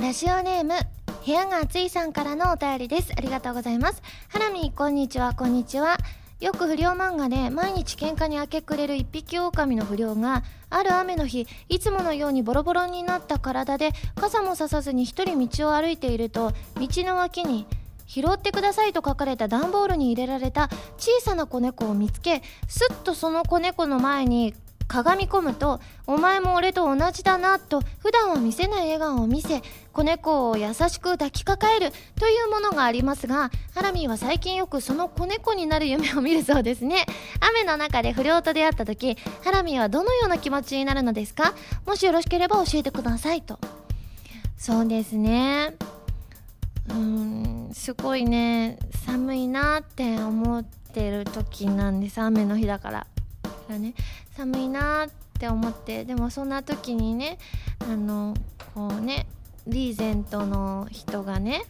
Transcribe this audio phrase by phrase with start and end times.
[0.00, 0.74] ラジオネーム
[1.26, 3.12] 部屋が暑いさんからのお便りです。
[3.16, 4.00] ありがとうございます。
[4.28, 5.34] ハラミこんにちは。
[5.34, 5.96] こんにちは。
[6.38, 17.66] よく不良漫画で毎日喧嘩に明け暮れる一匹狼の不良がある雨の日いつものようにボロボロになった体で傘もささずに一人道を歩いていると道の脇に
[18.06, 24.54] 拾ってくださいと書かれた段ボールに入れられた小さな子猫を見つけすっとその子猫の前に
[24.88, 29.62] かがみ込むとお前も俺と同じだなと普段は見せない笑顔を見せ
[29.92, 37.04] 子猫を優しく抱きかかえるというものがありますがハラミーは最近よくその子猫になる夢を見るそうですね。
[37.40, 41.54] 雨の中で不良と出会った時ハラミーはどのような気持ちになるのですか？
[41.86, 43.58] もしよろしければ教えてくださいと。
[44.56, 45.74] そうですね。
[46.88, 48.78] うんすごいね。
[49.04, 52.20] 寒いなって思ってる時なんです。
[52.20, 53.06] 雨の日だから。
[53.68, 53.92] だね。
[54.38, 55.10] 寒いなっ
[55.40, 57.38] て思ってでもそんな時にね
[57.80, 58.34] あの
[58.72, 59.26] こうね
[59.66, 61.62] リーゼントの人がね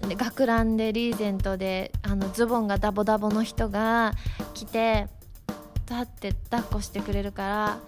[0.00, 4.12] 学ランでリーゼントであのズボンがダボダボの人が
[4.54, 5.06] 来て
[5.86, 7.78] 立って抱っこしてくれるから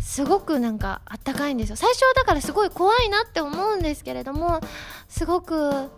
[0.00, 1.76] すごくなんかあったかいんですよ。
[1.76, 4.60] 最初はだからすごい怖いなって思うんですけれども
[5.08, 5.90] すごく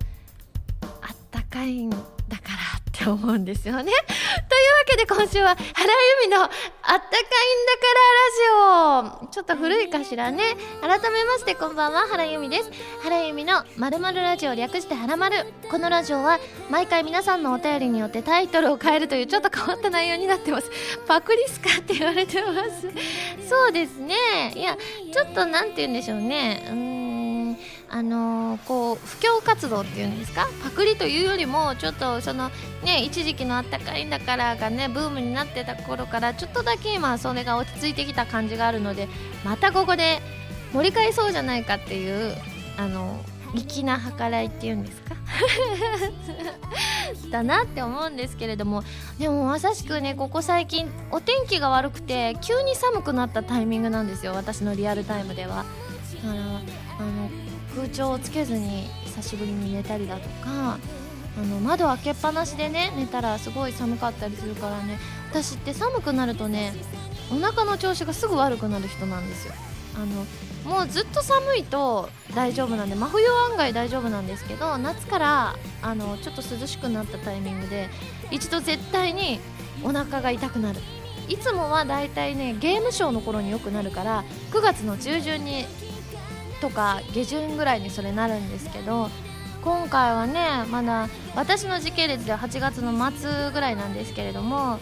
[1.26, 3.84] ったかいんだからって思うんですよね。
[3.84, 7.10] というわけで今週は原由美のあったかいんだ
[7.76, 7.90] か
[9.02, 9.26] らラジオ。
[9.32, 10.56] ちょっと古いかしらね。
[10.80, 12.70] 改めましてこんばんは原由美です。
[13.02, 15.52] 原由美のまるまるラジオ略してはらまる。
[15.70, 16.38] このラジオは
[16.70, 20.70] 毎回皆さんのお便りによってタイトルを変えるというちょっと変わった内容になってます。
[21.06, 22.88] パクリスかって言われてます。
[23.48, 24.52] そうですね。
[24.54, 24.76] いや
[25.12, 26.66] ちょっとなんて言うんでしょうね。
[26.68, 27.05] うーん。
[27.88, 30.48] あのこう布教活動っていうんですか？
[30.64, 32.50] パクリというよりもちょっとその
[32.84, 39.08] ね一時期のあったかいんだからがねブームになってた頃からちょっとだけ今それが落ち着いてきた感じがあるので
[39.44, 40.18] またここで
[40.72, 42.34] 盛り返そうじゃないかっていう
[42.76, 43.20] あの
[43.54, 45.14] 粋な計らいっていうんですか？
[47.30, 48.82] だなって思うんですけれども
[49.18, 55.64] でもまさしくねここ最近お天気が悪くて急に寒くなったタイミングなんですよ私のリアルタイムでは。
[56.22, 56.40] だから
[56.98, 57.25] あの
[57.86, 60.78] 空調をつけずに久しぶりに寝たりだとか
[61.38, 64.98] あの窓開けっぱなしでね寝たらすごい寒かったりするからね
[65.30, 66.72] 私って寒くなるとね
[67.30, 69.54] お腹の調子がすぐ悪くなる人なんですよ。
[69.96, 70.26] あの
[70.70, 77.88] もうずっと寒いと大丈夫なんで真冬は案外大丈夫なんですけど夏からあのちょっと涼しくなったタイミングで
[78.30, 79.40] 一度絶対に
[79.82, 80.80] お腹が痛くなる。
[81.28, 85.66] いつもはだいたいねゲームショーの頃によくなるから9月の中旬に
[86.60, 89.08] とか下旬ぐらいにそれなるんですけど
[89.62, 94.78] 今回はねまだ私の時系列では8月の末ぐらいなんですけれども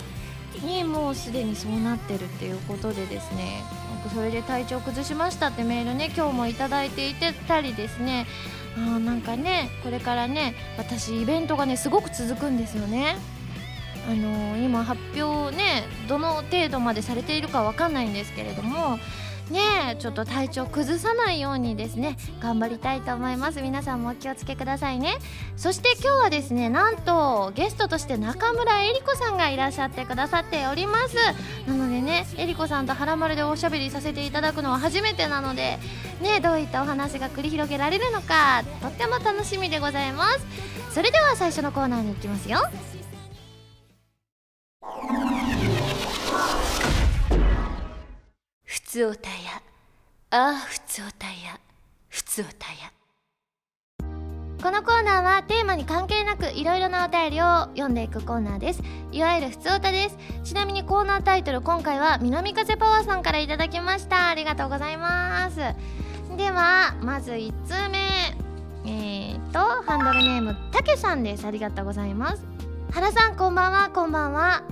[0.62, 3.62] にもうすでにそうなってるっていうことでですね
[4.14, 8.26] それで体調崩しましたってメールね今日もいただいていてたりですね
[8.76, 13.16] あーなんかねこれからね私イベントがねすごく続くんですよね。
[14.06, 18.98] あのー今発表ねどの程度までされているかわかんないんですけれども
[19.50, 19.60] ね
[19.93, 23.60] えちょっと体調崩さないようにですね頑張りたいと思います。
[23.60, 25.19] 皆さんもお気をつけくださいね。
[25.56, 31.16] そして今日はですねなんとゲストとして中村えり子さんがいらっしゃってくださっております。
[31.69, 35.78] なのでねえり子さんと原丸でおしゃべりさせていただくのは初めてなので
[36.22, 40.47] ねどういったお話が繰り広げられるのかとっても楽しみでございます。
[40.91, 42.61] それでは最初のコーナーに行きますよ。
[48.74, 49.62] ふつおたや。
[50.30, 51.60] ああふつおたや。
[52.08, 52.92] ふつおたや。
[54.60, 57.44] このコーナーはテーマに関係なくいろいろなお便りを
[57.76, 58.82] 読んでいくコーナーです。
[59.12, 60.18] いわゆるふつおたです。
[60.42, 64.28] ちなみにコーナータイトル今回は南風パワーさんからいただきました。
[64.28, 65.58] ありがとうございます。
[66.36, 67.98] ではまず1通目。
[68.86, 71.46] えーとハンドルネームたけさんです。
[71.46, 72.44] ありがとうございます。
[72.90, 74.64] 原さんこんばんはこんばんは。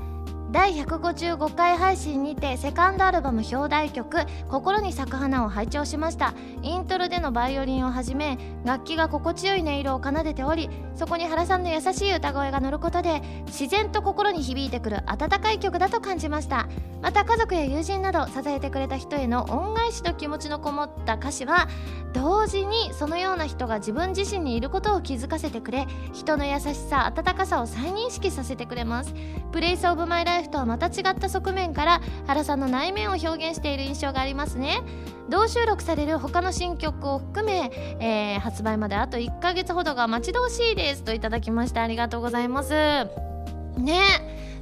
[0.52, 4.18] 第155回配信にてセカンドアルバム表題曲
[4.50, 6.34] 「心に咲く花」を拝聴しました。
[6.60, 16.68] イントロでのバイオリンをはじめ楽器が心地よい音色を奏でておりそこに原さんの優しい歌声が乗ることで自然と心に響いてくる温かい曲だと感じました。
[17.00, 21.66] また家族や友人など支えてくれた人への恩返しの気持ちのこもった歌詞は
[22.12, 29.14] 同時にそのような人が自分自身にいることを気づかせてくれ人の優しさ温かさを再認識させてくれます。
[29.50, 34.80] プレイスオブマイライフとはまた違った側面から原さんの内面を表現している印象がありますね。
[35.28, 42.72] 同収録される他の新曲を含め、えー発売まであと1ヶ月ほどが待ち遠しいですといただきましてありがとうございます。
[43.78, 44.02] ね。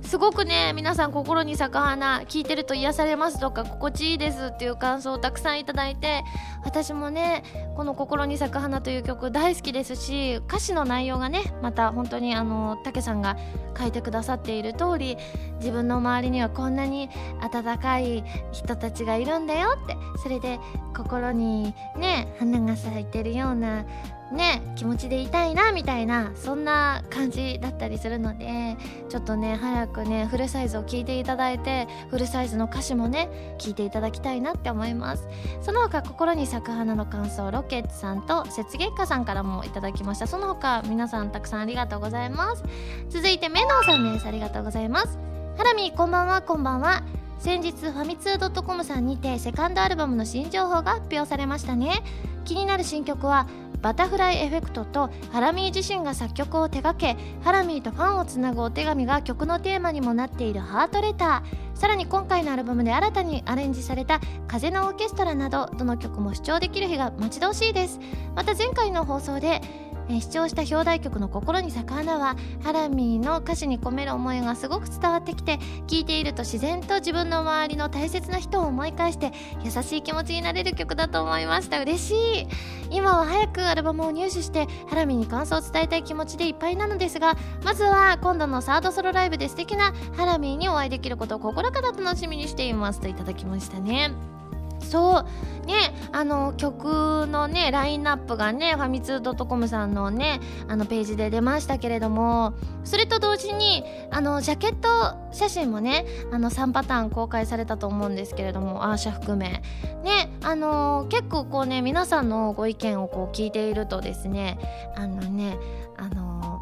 [0.03, 6.25] すごくね皆さん心に咲く花聞いてると癒されますとか心地いいですっていう感想をたくさんいただいて
[6.65, 7.45] 私もね
[7.77, 13.37] この「心に咲く花」という曲大好きですし歌詞の内容がねまた本当にあのたけさんが
[13.79, 15.17] 書いてくださっている通り
[15.59, 17.09] 自分の周りにはこんなに
[17.41, 20.59] 温かい人たちがいるんだよってそれで
[20.97, 23.85] 心にね花が咲いてるような
[24.33, 28.77] ね気持ちでいたいなみたいなそんな感じだったりするので
[29.09, 35.29] ちょっとね早くねフルサイズを聞いていただいてフルサイズの歌詞もね聞いていただきたいなって思います。
[35.61, 40.27] その他心に咲く花の感想ロケッツさんと雪月花さんからもいただきました。
[40.27, 42.65] その他皆さんたくさんありがとうございます。
[43.09, 44.27] 続いてメノーさんです。
[44.27, 45.19] ありがとうございます。
[45.57, 47.03] ハラミこんばんはこんばんは。
[47.41, 52.03] 先日ファミツー .com さんにてセカンドアルバムの新情報が発表されましたね。
[52.45, 53.47] 気になる新曲は
[53.81, 61.79] バタフライエフェクトとハラミー自身が作曲を手掛けハラミーとファンをつなぐお手紙が曲のテーマにもなっているハートレター。
[61.79, 68.01] さらに今回のアルバムで新たにアレンジされた「風のオーケストラ」などどの曲も視聴できる日が待ち遠しいです。
[68.37, 69.63] また前回の放送で
[70.13, 81.81] え視聴した表題曲の「心に咲く花」はハラミーの歌詞に込める思いがすごく伝わってきて聴いていると自然と自分の周りの大切な人を思い返して優しい気持ちになれる曲だと思いました。
[81.81, 82.49] 嬉しい。
[82.91, 93.01] 今は早くアルバムを入手してハラミーに感想を伝えたい気持ちでいっぱいなのですがまずは今度のサードソロライブで素敵なハラミーにお会いできることを心から楽しみにしています。
[93.01, 94.40] といただきましたね。
[94.81, 95.25] そう。
[95.67, 102.55] ねあの曲のねラインナップがねファミツー .com さんのねあのページで出ましたけれども
[102.85, 104.89] それと同時にあのジャケット
[105.33, 109.63] 写真もねあの3パターン公開されたと思うんですけれどもアーシャ含め。
[110.03, 114.59] ねあの結構こうね皆さんのご意見をこう聞いているとですね
[114.97, 115.59] あのね
[115.99, 116.59] あの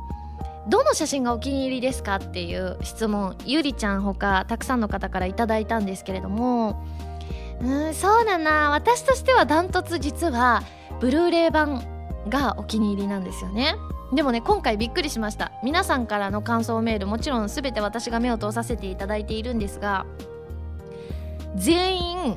[0.68, 6.84] どの写真がお気に入りですかっていう質問ゆりちゃんほかたくさんの方からいただいたんですけれども
[7.60, 8.70] うんそうだな。
[8.70, 10.62] 私としてはダントツ実は
[11.00, 11.82] ブルーレイ版
[12.28, 13.74] がお気に入りなんですよね。
[14.12, 15.52] でもね今回びっくりしました。
[15.62, 20.06] 皆さんからの感想メールもちろん全て私が目を通させていただいているんですが
[21.56, 22.36] 全員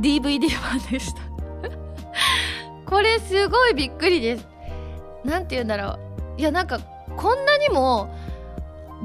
[0.00, 1.20] DVD 版でした。
[2.90, 4.46] これすごいびっくりです。
[5.24, 5.98] 何て言うんだろ
[6.38, 6.40] う。
[6.40, 6.80] いやなんか
[7.16, 8.08] こんなにも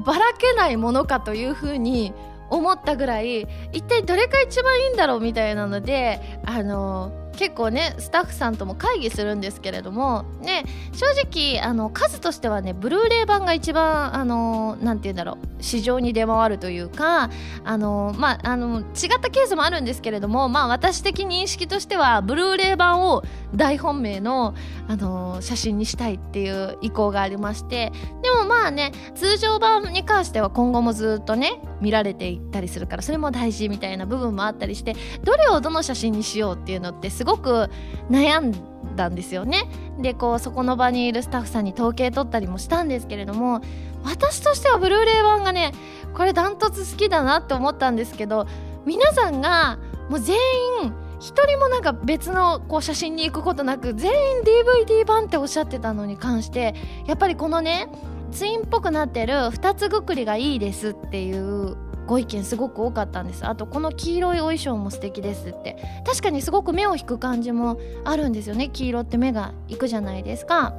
[0.04, 2.12] ばらけないものかというふうに
[2.52, 17.30] 思ったぐらい一体どれが一番いいんだろうみたいなのであの結構ねスタッフさんとも会議するんですけれどもね正直あの数としてはねブルーレイ版が一番あのなんて言うんだろう市場に出回るというか
[17.64, 18.84] あのまああの違っ
[19.20, 23.22] たケースもあるんですけれどもまあ私的認識としてはブルーレイ版を
[23.54, 24.54] 大本命の
[24.88, 27.92] あの写真にしたいっていう意向がありまして
[28.22, 34.94] でもまあね通常版に関しては今後もずっとね見られていったりするからそれも大事みたいな部分もあったりして
[35.24, 37.70] どれをどの写真にしようっていうのってすすごく
[38.10, 38.52] 悩ん
[38.96, 39.68] だんですよね。
[40.00, 43.60] でこうそこの場にいるスタッフさんに統計取ったりもしたんですけれども
[44.02, 45.72] 私としてはブルーレイ版がね
[46.14, 48.48] これダントツ好きだなって思ったんですけど
[48.84, 49.78] 皆さんが
[50.08, 50.36] もう全
[50.82, 56.74] 員一人もなんか別のこう写真に行くことなく全員 DVD 版っておっしゃってたのに関して
[57.06, 57.88] やっぱりこのね
[58.32, 63.46] ツインっぽくなってる2つぐくりがいいですっていうご意見すごく多かったんです。
[63.46, 65.76] あとこの黄色いお衣装も素敵ですって。
[66.04, 68.68] 確かにすごく目を引く感じもあるんですよね。
[68.68, 70.74] 黄色って目がいくじゃないですか。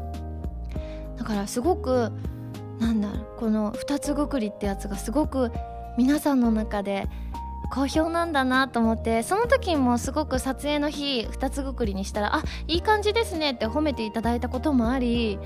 [1.17, 2.11] だからすごく
[2.79, 5.51] なんだろうこの2つぐくりってやつがすごく
[5.97, 7.07] 皆さんの中で
[7.71, 15.39] 好評なんだなと思ってその時もすごく撮影の日2つぐくりにしたらあいい感じですねって褒めていただいたこともあり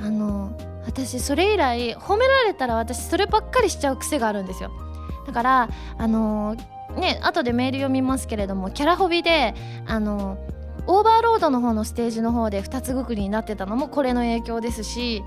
[0.00, 0.56] あの
[0.88, 4.72] 私それ以来褒められたら私そればっかりしちゃう癖があるんですよ。
[5.26, 5.68] だから
[5.98, 9.54] あのー、ね後でメール読みますけれどもキャラホビで
[9.86, 15.22] あのー、オーバーロードの方のステージの方で2つぐくりになってたのもこれの影響ですし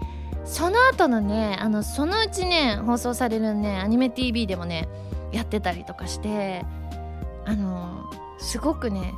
[0.46, 4.90] その後のねあのそのうちね放送されるねアニメ TV でもね
[5.32, 6.66] やってたりとかして
[7.46, 9.14] あの、すごくね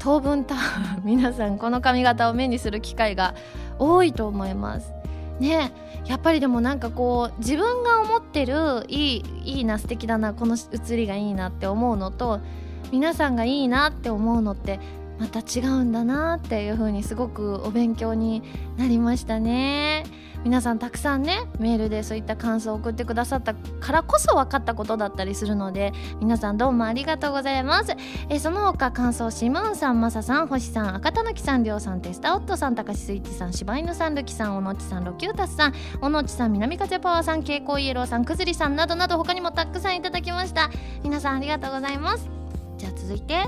[0.00, 3.34] 当分多分皆さんこの髪型を目にする機会が
[3.78, 4.92] 多いと思います。
[5.40, 5.72] ね
[6.06, 12.40] やっぱりでもなんかこう自分が思ってるいいいいな素敵だなこの写りがいいなって思うのと
[12.92, 14.78] 皆さんがいいなって思うのって
[15.18, 18.42] また違うんだなっていう風にすごくお勉強に
[18.76, 20.04] なりましたね。
[20.44, 27.94] 皆さんたくさんねメールでそういった感想を送ってくださったからこそ分かったことだったりするので皆さんどうもありがとうございます。
[28.28, 40.70] えその他感想シムーンさんマサさん星さん赤たぬきさんりょうさんテスタオットさんたかしスイッチさん柴犬さんルキさんおのちさんロキュータスさんおのちさん南風パワーさん蛍光イエローさんくずりさんなどなど他にもたくさんいただきました。
[41.02, 42.28] 皆さんありがとうございます。
[42.76, 43.44] じゃあ続いて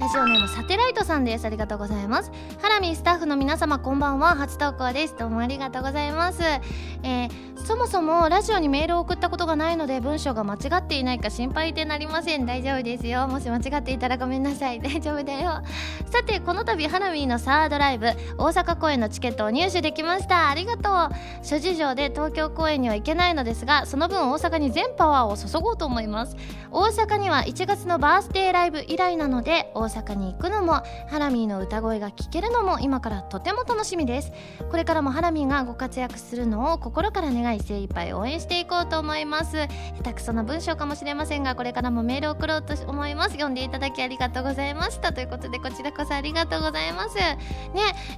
[0.00, 1.44] ラジオネームサテライトさんです。
[1.44, 2.32] ありがとうございます。
[2.62, 4.34] ハラミスタッフの皆様こんばんは。
[4.34, 5.14] 初投稿です。
[5.18, 6.42] どうもありがとうございます。
[6.42, 12.46] えーそもそもラジオにメールを送ったことがないので文章が間違っていないか心配でなりません。
[12.46, 13.28] 大丈夫ですよ。
[13.28, 14.80] もし間違っていたらごめんなさい。
[14.82, 15.62] 大丈夫だよ。
[16.06, 18.06] さてこの度ハラミーのサードライブ
[18.38, 20.48] 大阪公演のチケットを入手できました。
[20.48, 21.46] ありがとう。
[21.46, 26.36] 諸事情で東京公演には行けないのですがその分大阪に全パワーを注ごうと思います。
[26.72, 34.32] 大阪には1月のバースデーライブ以来なので大阪に行くのもハラミーの歌声が聴けるのも今からとても楽しみです。
[34.70, 39.56] これからもハラミーがご活躍するのを心から願い精一杯応援していこうと思います。
[39.56, 39.68] 下
[40.02, 43.32] 手くそな文章かもしれませんがこれからもメールを送ろうと思います。
[43.32, 45.12] 読んでいただきありがとうございました。
[45.12, 47.16] ということでこちらこそありがとうございます。
[47.16, 47.38] ね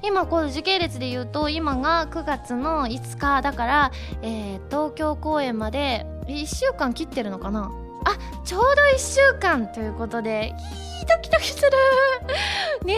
[0.03, 7.82] 今こう時系列で言うと今が9月の5日だから、えー、東京公演まで1週間切ってるのかな？
[8.05, 10.55] あちょうど1週間ということで
[11.01, 11.71] いいドキドキする。
[12.87, 12.95] ね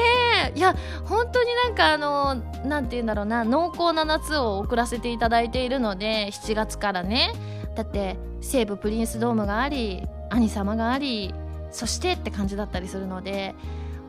[0.55, 0.59] え。
[0.59, 7.33] いや本当になんかあのなんて言うんだろうな濃厚な夏を送らせていただいているので7月からね。
[7.75, 11.35] だって西武プリンスドームがあり兄様があり
[11.71, 13.55] そしてって感じだったりするので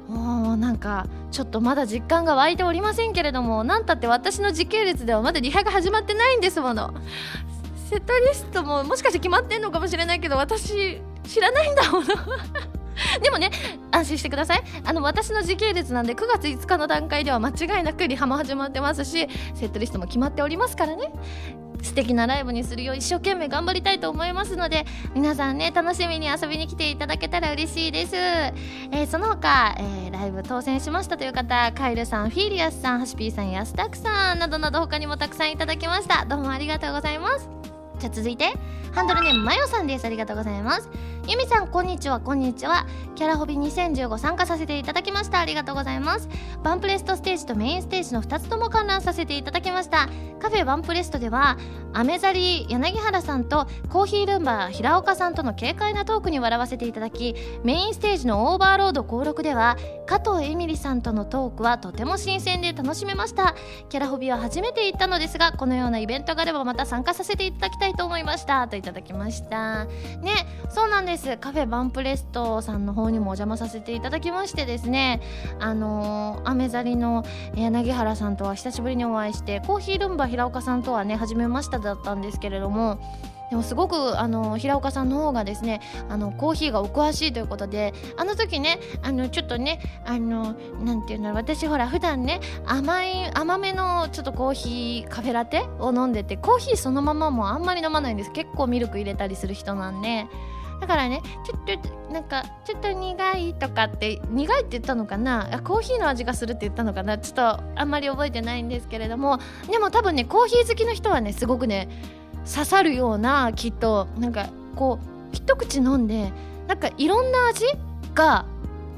[0.08, 6.94] もうなんかちょっとまだ実感が湧いておりませんけれどもなんたって私の時系列ではまだリハが始まってないんですもの。
[7.86, 12.06] セットリストももしかして決まってんのかもしれないけど私知らないんだもの。
[13.22, 13.52] でもね
[13.92, 14.64] 安心してください。
[14.84, 21.12] あの私の時系列なんで9月5日の段階では間違いなくリハも始まってますしセットリストも決まっておりますからね。
[21.84, 36.26] 素敵なライブにするよう一生懸命頑張りたいと思いますので皆さんね楽しみに遊びに来ていただけたら嬉しいです、えー、その他、えー、ライブ当選しましたという方カイルさんフィーリアスさんハシピーさんヤスタクさんなどなど他にもたくさんいただきました。
[36.26, 37.65] どうもありがとうございます。
[38.00, 38.54] じゃあ続いて
[38.94, 40.06] ハンドルネームマヨさんです。
[40.06, 40.90] ありがとうございます。
[41.28, 42.86] ゆみさんこんにちはこんにちは。
[43.16, 45.40] キャラホビ2015参加させていただきました。
[45.40, 46.30] ありがとうございます。
[46.64, 50.08] バンプレストステージとメインステージの2つとも観覧させていただきました。
[50.40, 51.58] カフェバンプレストでは
[51.94, 63.56] アメザリ柳原さんとコーヒールンバー平岡さんとの軽快なトークに笑わせていただきメインステージのオーバーロード登録では加藤エミリさんとのトークはとても新鮮で楽しめました。
[63.90, 68.68] キャラホビは初めて行ったのですがこのようなイベントがあればまた参加させていただきたいと思いました。
[68.68, 69.86] といただきました。
[69.86, 69.90] ね
[70.70, 71.15] そうなんです。
[71.40, 75.22] カフェバンプレストさんの方にもお邪魔させていただきましてですね。
[75.60, 77.24] あのー、アメザリの
[77.56, 83.00] 柳原さんとは久しぶりにお会いしてコーヒールンバ平岡さんとはね初めましただったんですけれども
[83.50, 98.32] でもすごくあの平岡さんの方がですねあのコーヒーがお詳しいということであの時ねあのちょっとねあのなんていうの私ほら普段ね甘い甘めのちょっとコーヒーカフェラテを飲んでてコーヒーそのままもあんまり飲まないんです。
[98.32, 100.28] 結構ミルク入れたりする人なんで。
[100.86, 105.62] だからねちょっとなんかちょっと苦いとかって苦いって言ったのかな？
[105.64, 107.18] コーヒーの味がするって言ったのかな？
[107.18, 109.40] ちょっとあんまり覚えてないんですけれども。
[109.72, 111.90] でも多分ねコーヒー好きの人はねすごくね
[112.48, 116.32] 刺さるようなきっとなんかこう一口飲んで
[116.68, 117.66] なんかいろんな味
[118.14, 118.46] が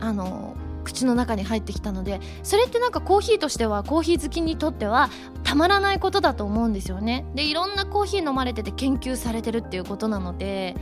[0.02, 5.10] あの口の中に入ってきたのでそれってなんかコーヒーとしてはコーヒー好きにとっては
[5.44, 7.26] たまらないことだと思うんですよね。
[7.36, 10.76] でいろんなコーヒー飲まれてて研究されてるっていうことなので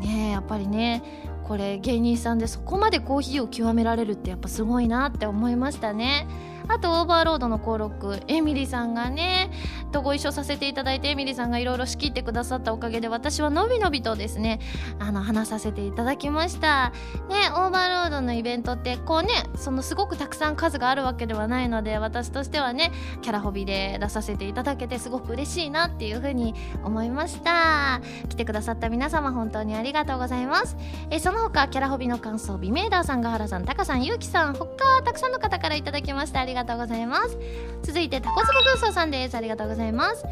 [0.00, 1.02] ねやっぱりね
[1.44, 6.26] これ芸人さんでそこまでコーヒーを極められるってやっぱすごいなって思いましたね。
[6.68, 9.50] あとオーバーロードの加藤英美里さんがね
[9.92, 14.60] とご一緒させていただいてエミリさんがいろいろ仕切ってくださったおかげで私はのびのびとですね
[14.98, 16.92] あの話させていただきました。
[17.28, 22.92] ねオーバーロードのイベントってこうねそのすごくたくさん数があるわけではないので私としてはね
[23.22, 26.54] キャラホビで出させていただけてすごく嬉しいなっていうふうに
[26.84, 28.00] 思いました。
[28.28, 30.76] 来てくださった皆様本当にありがとうございます。
[31.10, 34.66] えその他キャラホビの感想美メーダーさんガハラさんタカさんゆうきさん他
[35.04, 37.38] たくさんの方からいただきましたありががとうございます。
[37.82, 39.36] 続いてタコツボグーソーさんです。
[39.36, 40.24] ありがとうございます。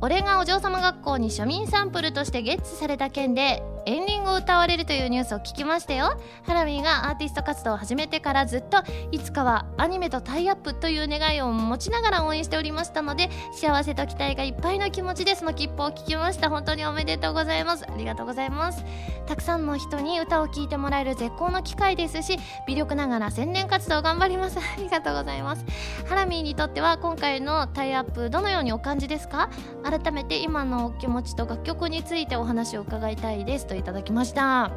[0.00, 6.20] 俺がお嬢様学校に庶民サンプルとしてゲッツされた件でエンディングを歌われるというニュースを聞きましたよ。
[6.44, 16.50] ハラミーがアーティスト活動を始めてからずっといつかはアニメとタイアップという願いを持ちながら応援しておりましたので幸せと期待がいっぱいの気持ちでその切符を聞きました。
[16.50, 17.84] 本当におめでとうございます。
[17.90, 18.84] ありがとうございます。
[19.26, 24.58] たくさんの人に歌を聴いてもらえる絶好の機会ですし微力ながら宣伝活動頑張ります。
[24.60, 25.64] ありがとうございます。
[26.08, 29.48] ハラミーにとっては今回のタイアップどのようにお感じですか？
[29.84, 33.66] 改めて今のお気持ちと楽曲についてお話を伺いたいです。
[33.70, 34.70] といただきました。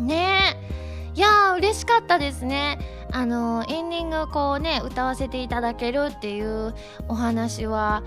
[0.00, 0.56] ね
[1.14, 1.18] え。
[1.18, 2.78] いやー嬉しかったですね。
[3.10, 6.74] あのエンディングこうね歌わせていただけるっていう
[7.08, 8.02] お話は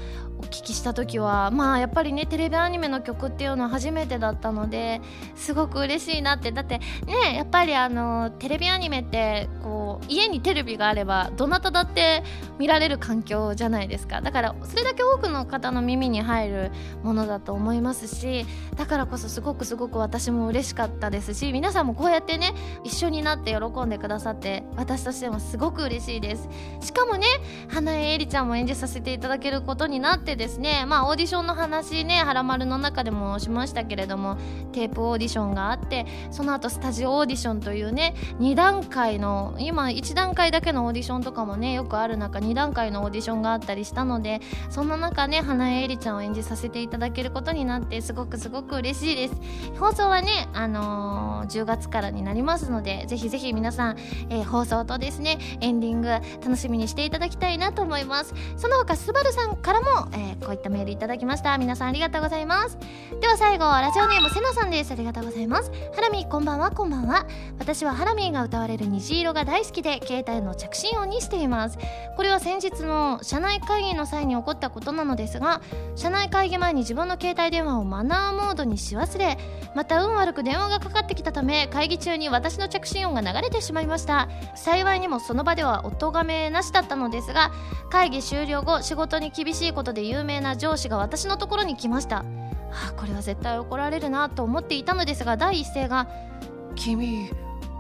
[0.46, 5.02] 聞きした時はまあやっぱりねテレビアニメの曲っていうのは初めてだったので
[5.36, 12.24] すごく嬉しいなってだってねやっぱりあのテレビアニメってこう家にテレビがあればどなただって
[12.58, 14.22] 見られる環境じゃないですか。
[14.22, 16.72] だからそれだけ多くの方の耳に入る
[17.04, 26.48] ものだと思いますしだからこそすごくすごく私も嬉しかったですし皆さんもこうやってね一緒になって喜んでくださって私としてもすごく嬉しいです。
[26.82, 27.26] しかもね
[27.68, 30.86] 花江絵里ちゃんも演じさせていただけることになってですね。
[30.88, 34.38] まあオーディションの話ね「はらまる」の中でもしましたけれども
[34.72, 49.36] テープオーディションがあってその後スタジオオーディションというね2段階の今1段階だけのオーディションとかもねよくある中2段階のオーディションがあったりしたのでそんな中ね花江絵里ちゃんを演じさせていただけることになってすごくすごく嬉しいです。
[49.80, 53.98] 放送はねあのー、10月からになりますのでぜひぜひ皆さん、
[54.30, 58.34] えー、放送とですねエンディング楽しみにしていただきたいなと思います。
[58.58, 61.58] その他スバルさんからも、えー、こういったメールいただきました。
[61.58, 62.78] 皆さんありがとうございます。
[63.20, 64.92] では最後ラジオネームセナさんです。
[64.92, 65.72] ありがとうございます。
[65.94, 66.72] ハラミこんばんは。
[66.72, 67.26] こんばんは。
[67.60, 71.78] 私はハラミーが歌われる虹色が大好きで携帯の着信音にしています。
[72.16, 75.62] これは先日の社内会議の際に起こったことなのですが
[75.96, 79.38] 社内会議前に自分の携帯電話をマナーモードにし忘れ
[79.76, 84.30] また運悪く電話がかかってきたため会議中に私の着信音が流れてしまいました。
[84.56, 87.52] 幸いにもその場ではおがめなしだったのですが
[87.90, 92.20] 会議終了後仕事に厳しいことで有名な上司が私のところに来ました。
[92.20, 96.08] あ、これは絶対怒られるなと思っていたのですが第一声が
[96.76, 97.30] 「君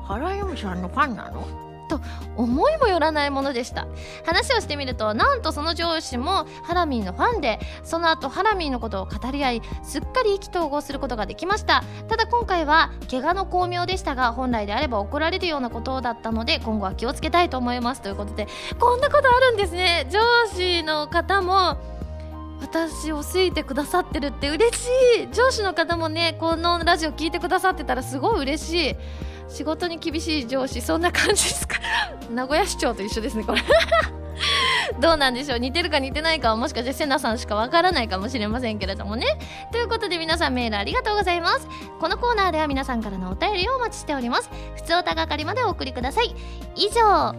[0.08, 1.46] 原由美さんのファンなの?」
[1.88, 2.02] と
[2.36, 3.86] 思いもよらないものでした。
[4.26, 11.84] 話をしてみるとなんとその上司もハラミーのファンでその後ハラミーのことを語り合いすっかり意気投合することができました。
[12.08, 18.02] ただ今回は怪我の巧妙でしたが本来であれば怒られるようなことだったので今後は気をつけたいと思います。
[18.02, 18.48] ということで
[18.80, 20.08] こんなことあるんですね。
[20.10, 20.20] 上
[20.56, 21.78] 司の方も
[22.62, 24.90] 私を好いてくださってるって嬉し
[25.24, 25.30] い。
[25.32, 28.96] 上司の方もねこのラジオ聞いてくださってたらすごい嬉しい。
[29.48, 31.78] 仕事に厳しい上司そんな感じですか。
[32.32, 33.62] 名古屋市長と一緒ですねこれ。
[35.00, 35.60] どうなんでしょう。
[35.60, 39.26] 似てるか似てないかはもしかしてセナさんしかわからないかもしれませんけれどもね。
[39.72, 41.68] ということで皆さんメールありがとうございます。
[42.00, 44.50] このコーナーでは皆さんからのお便りをお待ちしております。
[44.76, 46.36] ふつおた係までお送りください。
[46.76, 47.34] 以上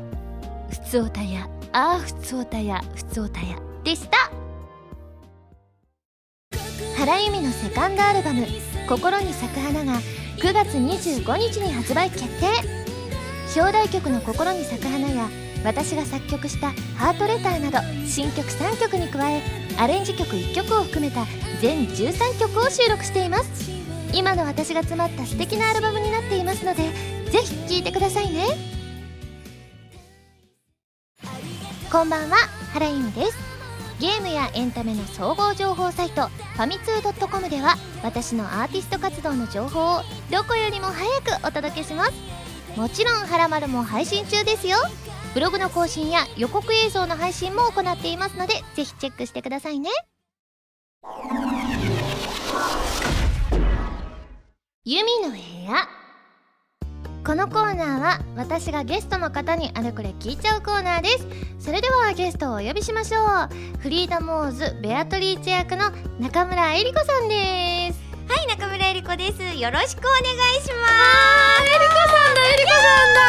[0.70, 4.45] ふつおたやあーふつおたやふつおたやでした。
[6.98, 8.46] 原由美のセカンドアルバム
[8.88, 10.00] 「心に咲く花」が
[10.38, 12.46] 9月25日に発売決定。
[13.58, 15.28] 表題曲の「心に咲く花」や
[15.64, 19.42] 私が作曲した「ハートレター」など新曲3曲に加え
[19.78, 21.26] アレンジ曲1曲を含めた
[21.60, 23.70] 全13曲を収録しています。
[24.12, 26.84] 今の私が詰まった素敵なアルバムになっていますので
[27.30, 28.46] ぜひ聴いてくださいね。
[31.90, 32.36] こんばんは
[32.72, 33.55] 原由美です。
[33.98, 42.12] ゲームやエンタメの総合情報サイトファミツー .com では私のアーティスト活動の情報をどこよりも早くお届けします。
[42.76, 44.76] もちろん「はらまる」も配信中ですよ。
[45.32, 49.90] ブログの更新や予告映像の配信も行っていますのでぜひチェックしてくださいね。
[54.84, 55.95] ユミの部屋。
[57.26, 61.26] このコーナーは私がゲストの方にあれこれ聞いちゃうコーナーです。
[61.58, 63.78] それではゲストをお呼びしましょう。
[63.80, 68.00] フリーダム・オーズベアトリーチェ役の中村えり子さんです。
[68.32, 71.64] はい中村えり子ですよろしくお願いします。
[71.66, 72.78] えり子さんだえり子さ
[73.10, 73.20] んだ。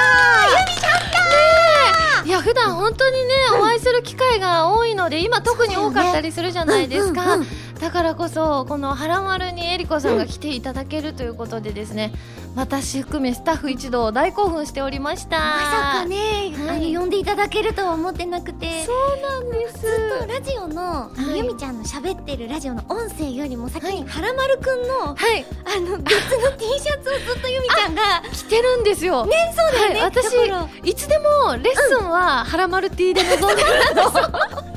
[0.60, 7.40] ゆみちゃんだいや普段本当にね、お会いする機会が多いので今特に多かったりするじゃないですか、
[7.80, 12.12] だからこそこの「はらまる」にえりこさんが来ていただけるということでですね、
[12.58, 15.38] 私含めスタッフ一同大興奮しておりました。
[15.38, 16.16] まさかね、
[16.58, 16.88] はい。
[16.88, 18.84] あの呼んでいただけるとは思ってなくて。
[18.84, 19.82] そうなんです。
[19.82, 21.38] ずっとラジオの、はい。
[21.38, 25.46] ゆみちゃんの喋ってるラジオの音声よりも先に、はらまるくんのはい。
[25.66, 28.02] あの別の T シャツをずっとゆみちゃんが
[28.34, 29.28] 来てるんですよ。
[29.28, 34.77] ねそうだよね、はい、私いつでもレッスンははらまる T で臨んでるんです、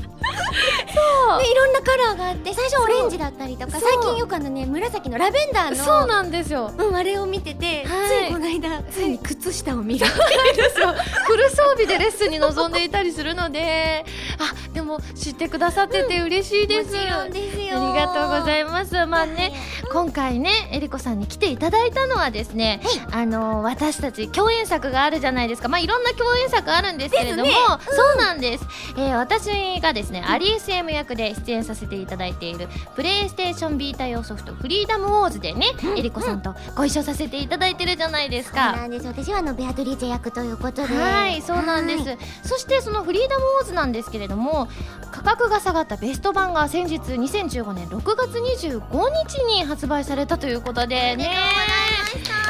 [0.51, 3.81] でいろんなカララーがあって最初オレンジだったりとかそう。
[3.81, 6.71] 最近よくあのね紫のラベンダーのそうなんですよ。
[6.77, 8.27] うん、あれを見てて、はい。
[8.27, 14.05] ついこの間ついに靴下を見るフル装備でレッスンに臨んでいたりするので。
[14.39, 17.91] あでも知ってくださってて嬉しいです、もちろんですよ。
[17.91, 19.05] ありがとうございいます。
[19.05, 19.53] まあね
[19.91, 25.67] 今回ねえりこさんに来ていただいたのはですね、あの私たち共演作があるじゃないですか。
[25.67, 27.63] まあいろんな共演作あるんですけれども、ですね。
[27.91, 28.65] そうなんです、
[28.97, 39.07] えー私がですね、アリ SM 役で出演させていただいているプレイステーションビータ用ソフトフリーダムウォーズでね、えりこさんとご一緒させていただいてるじゃないですそうかなんです。
[39.07, 40.95] 私はあのベアトリーチェ役ということで。
[40.95, 44.67] はいそうなんです、はいそしてそのフリーダムウォーズなんですけれども
[45.11, 48.81] 価格が下がったベスト版が先日2015年6月25
[49.27, 51.23] 日に発売されたということでね。
[51.23, 51.90] い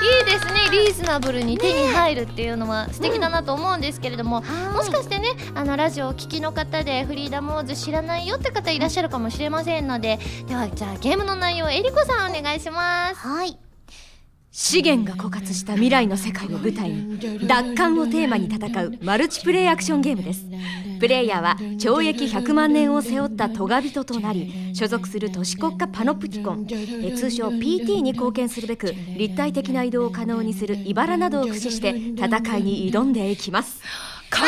[0.06, 0.70] いですね。
[0.72, 4.76] リーズナブルに手に入るっていうのは素敵だなと思うんですけれども、はい。
[4.76, 13.16] もしかしてねあのラジオをお聞きの方でフリーダムウォーズ知らないよって方いらっしゃるかもしれませんのでではじゃあゲームの内容えりこさんお願いします。
[13.16, 13.71] はい
[14.54, 20.46] 資源が枯渇した未来の世界を舞台に奪還をテーマに戦うマルチプレイアクションゲームです。
[21.00, 33.80] プレイヤーは懲役100万年を背負ったトガ人となり所属する都市国家パノプティコンえ通称 PT に貢献するべく立体的な移動を可能にする茨などを駆使して戦いに挑んでいきます。
[34.30, 34.48] かっこ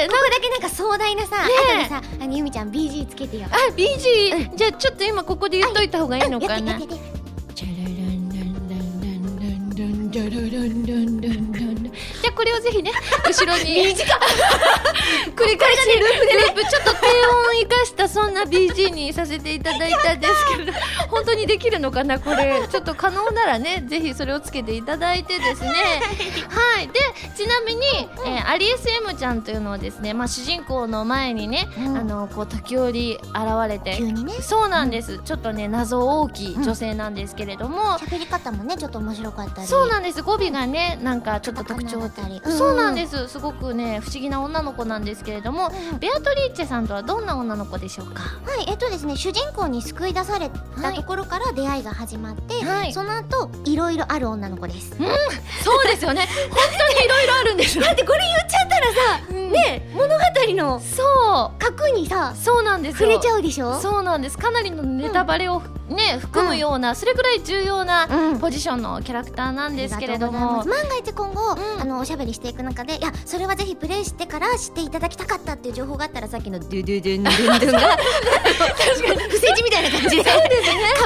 [0.00, 0.08] いい！
[0.08, 1.48] ここだけなんか壮大なさ、後
[1.82, 3.46] でさあのゆみちゃん BG つけてよ。
[3.50, 6.72] あ BG、じゃあちょっと今ここで言っといた方がいいのかな？
[6.72, 7.00] やってや
[10.28, 12.90] じゃあこれをぜひね
[13.26, 13.94] 後ろに。
[15.36, 15.88] 繰り返し。
[15.98, 20.72] ループでループちょっと低音を生かしたそんな BG にさせていただいたんですけれど
[21.08, 22.60] 本当にできるのかなこれ。
[22.70, 26.02] ちょっと可能ならねぜひそれをつけていただいてですね。
[26.48, 26.88] はい。
[26.88, 27.00] で
[27.36, 27.86] ちなみに、
[28.26, 31.96] えーアリエス M ちゃんというのはですね、まあ、主人公の前にね、うん。
[31.98, 33.34] あのこう時折現
[33.68, 34.00] れて。
[34.00, 34.32] ね。
[34.40, 39.66] そうなんです、ちょっとね謎大きい女性なんですけれども、喋り方もねちょっと面白かったり。
[39.66, 42.40] そうなんです語尾がねなんかちょっと特徴カタカナだったり。
[42.40, 43.28] 的そうなんです。
[43.28, 48.22] すごくね不思議な女の子なんですけれどもうんベアトリーチェさんとはどんな女の子でしょうか？
[48.22, 52.92] はい、えっとですね主人公に救い出されたところから出会いが始まって、はい。
[52.92, 54.96] その後いろいろある女の子です。
[55.64, 56.26] そうですよね。
[56.50, 57.84] 本当にいろいろあるんですよ。
[57.84, 59.50] だってこれ言っちゃったらさ、うん。
[59.52, 60.18] ね物語
[60.54, 63.10] のそ核にさうそうなんですよ。
[63.10, 63.78] 触れちゃうでしょ？
[63.80, 64.38] そうなんです。
[64.38, 68.38] かなりのネタバレをね、含むようなそれぐらい重要なうん。
[68.38, 70.32] ポジションのキャラクターなんですけれども。
[70.32, 70.68] ございます。
[70.68, 71.80] 万が一今後、うん。
[71.80, 77.96] あのおしゃべりしていく中でいやそれはぜひプレイしてから知っていただきたかったっていう情報があったらさっきのドゥドゥドゥンドゥンドゥンが
[79.28, 80.24] 不正 字みたいな感じで。
[80.24, 80.30] か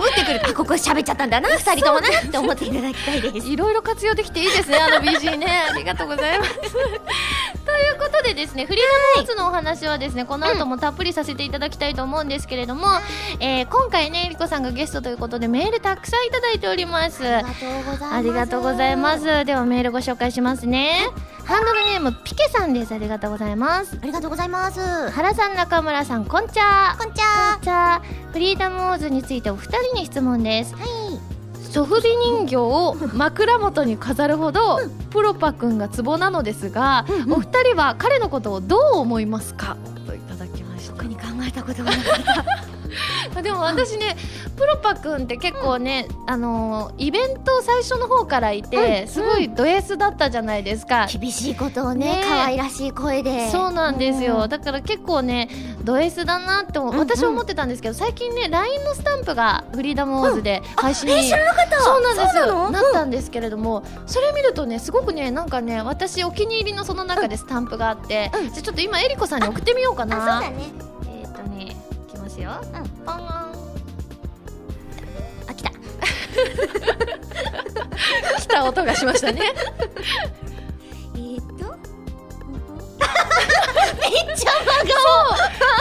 [0.01, 3.49] ぶってくるとあここ喋っちゃったんだな二人ともなって思っていただきたいです。
[3.49, 5.65] いろいろ活用できていいですね、あの BG ね。
[5.71, 6.53] ありがとうございます。
[6.53, 6.73] という
[7.99, 8.85] ことでですね、フリー
[9.17, 12.87] ダムーズのお話はですね、この後もたっぷりさせていただきたいと思うんですけれども、
[13.41, 17.25] えー今回ね、えりこさんがゲストということでメールたくさんいただいております。
[17.27, 17.43] あ
[18.23, 19.45] りがとうございます。
[19.45, 21.09] ではメールご紹介しますね。
[21.45, 22.95] ハンドルネームピケさんです。
[22.95, 23.99] ありがとうございます。
[24.01, 30.75] ありがとうございます原さん、中村さん、こんちゃこんちゃこんちゃフリーダムウォーズについてお二人に質問です。
[30.75, 30.87] はい
[31.73, 39.79] ソフビ人形を枕元に飾るほどプロパくんがツボなのですが、お二人は彼のことをどう思いますか？
[40.07, 42.45] といただきました特に考えたことがなかった
[43.43, 44.17] でも私ね
[44.57, 52.23] プロパくんって結構ね、あのーイベント最初の方からいて、すごいド S だったじゃないですか、厳しいことをねね。
[52.29, 53.51] 可愛らしい声で。
[53.51, 55.49] そうなんですよ、うんだから結構ね
[55.83, 61.81] ド S だなって私は思ってたんですけど最近ね LINE のスタンプがフリーダムウォーズで配信に、え知らなかった。
[61.81, 68.51] そうなんですそうなったんですけれども、それ見るとねすごくねなんかね私お気に入りのその中でスタンプがあって、うん。
[68.51, 70.57] じゃあちょっと今えりこさんに送ってみようかあなそうだね。
[71.23, 71.72] えっ、とね
[72.43, 73.17] いきますよ、うんポン。
[75.49, 75.71] あ来た。
[78.41, 79.41] 来た音がしましたね。
[81.15, 81.65] えーっと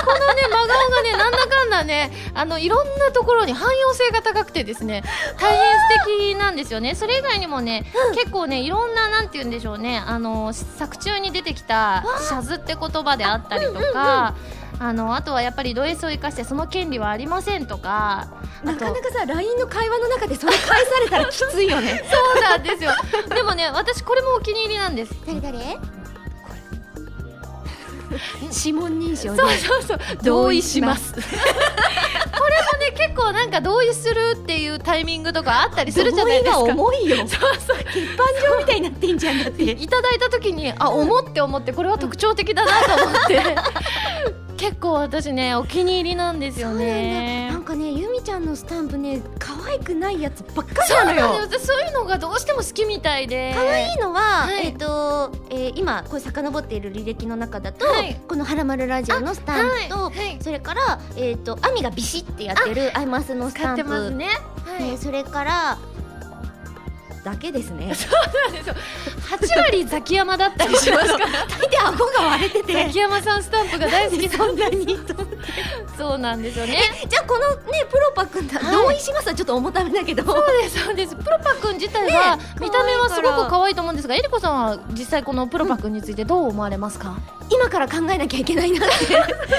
[0.04, 5.04] このね真顔がねなんだかんだねあのいろんなところに汎用性が高くてですね
[5.40, 6.96] 大変素敵なんですよね。
[6.96, 10.02] それ以外にもね、結構ねいろんななんて言うんでしょうね。
[10.06, 14.36] あの作中に出てきた「シャズ」って言葉であったりとか。
[14.84, 18.28] あのあとはやっぱりド S を生かしてその権利はありませんとか
[18.64, 22.04] なかなかさ LINE の会話の中でそれ返されたらきついよね。
[22.12, 22.92] そうなんですよ。
[23.30, 25.14] でもね私これもお気に入りなんです。
[25.28, 25.78] 誰誰？
[28.42, 30.00] 指紋認証そうでそうそう。
[30.24, 31.14] 同意します。
[31.14, 31.36] これも
[32.80, 36.58] ね結構なんか同意するっていうタイミングとかあったりするじゃないですか。
[36.60, 37.18] 同意が重いよ。
[37.18, 37.78] そうそう。
[37.78, 39.64] 鉄板状みたいになってんじゃんだって。
[39.64, 43.56] いただいた時にあ思って思ってこれは特徴的だなと思って
[44.62, 47.50] 結構私ねお気に入りなんですよね。
[47.50, 51.34] なんかねゆみちゃんのスタンプね可愛くないやつばっかりそうなのよ。
[51.40, 53.54] なんですそういうのがどうしても好きみたいで。
[53.56, 54.68] 可愛いのは、はい。
[54.68, 58.22] えっ、と、えー今これ遡っている履歴の中だと、はい。
[58.28, 60.16] この「はらまるラジオ」のスタンプと、はい。
[60.16, 60.38] はい。
[60.42, 64.28] それから、えっとアミがビシってやってるアイマスのスタンプ、ますね
[65.02, 65.78] それから
[67.24, 67.94] だけですね。
[69.32, 71.26] 8割ザキヤマだったりしますから。
[71.48, 72.74] 大抵顎が割れてて。
[72.74, 75.00] ザキヤマさんスタンプが大好き そんなに
[75.98, 76.80] そうなんですよね。
[77.08, 78.72] じゃあこのねプロパ君だ、はい。
[78.72, 80.24] 同意しますはちょっと重ためだけど。
[80.24, 81.16] そうですそうです。
[81.16, 87.18] プロパ君自体はね見た目はすごく可愛いと思うんですがえりこさんは実際このプロパ君についてどう思われますか、
[87.50, 89.06] 今から考えなきゃいけないなって。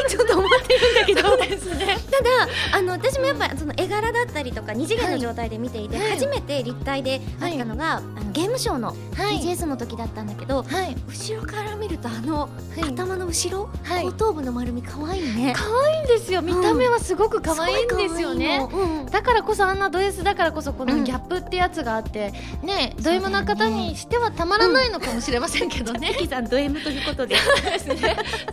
[0.09, 1.37] ちょっと思ってるんだけど。
[1.37, 1.99] ですね。
[2.11, 2.31] ただ
[2.79, 6.11] あの私もやっぱその絵柄だったりとか二次元の状態で見ていて、はい。
[6.13, 8.95] 初めて立体であったのが、あのゲームショーのは
[9.33, 10.97] い TGS の時だったんだけど、はい。
[11.09, 12.83] 後ろから見るとあの、はい。
[12.91, 14.05] 頭の後ろ、はい。
[14.05, 15.53] 後頭部の丸み可愛いね。
[15.57, 16.43] 可愛いんですよ。
[16.43, 20.99] 見た目はすごく可愛いんですよね、うんだからこそあんなド S だからこそこうん。
[20.99, 27.37] のギャップってやつがあってねド M な方にしてはたまらないのかもしれませんけどね、 ピケさんド M ということで。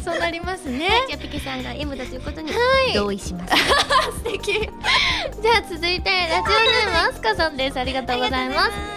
[0.04, 0.90] そう なりますね。
[1.08, 2.94] じゃあピケさんが M だということにい。
[2.94, 3.54] 同意します、
[4.24, 4.54] 素敵。
[4.54, 7.80] じゃあ続いてラジオネームアスカさんです。
[7.80, 8.89] ありがとうございます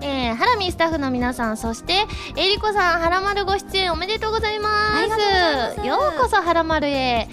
[0.00, 2.06] えー、ハラミスタッフの皆さんそして
[2.36, 4.68] えりこさんはらまるご出演おめでとうございま
[5.04, 5.08] す。
[5.08, 5.86] ます。
[5.86, 7.28] ようこそはらまるへ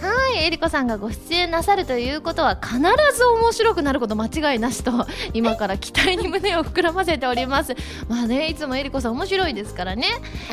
[0.00, 2.76] はいえりこさんがご出演なさるということは必
[3.16, 4.92] ず面白くなること間違いなしと
[5.34, 7.74] 今から期待に胸を膨らませております。
[8.08, 10.06] まあねいつもえりこさん面白いですからね。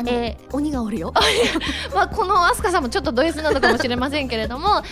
[0.06, 1.12] え鬼がおるよ。
[1.94, 4.68] まあ、このアスカさんもちょっとド S なのかもしれませんけれども。
[4.74, 4.82] は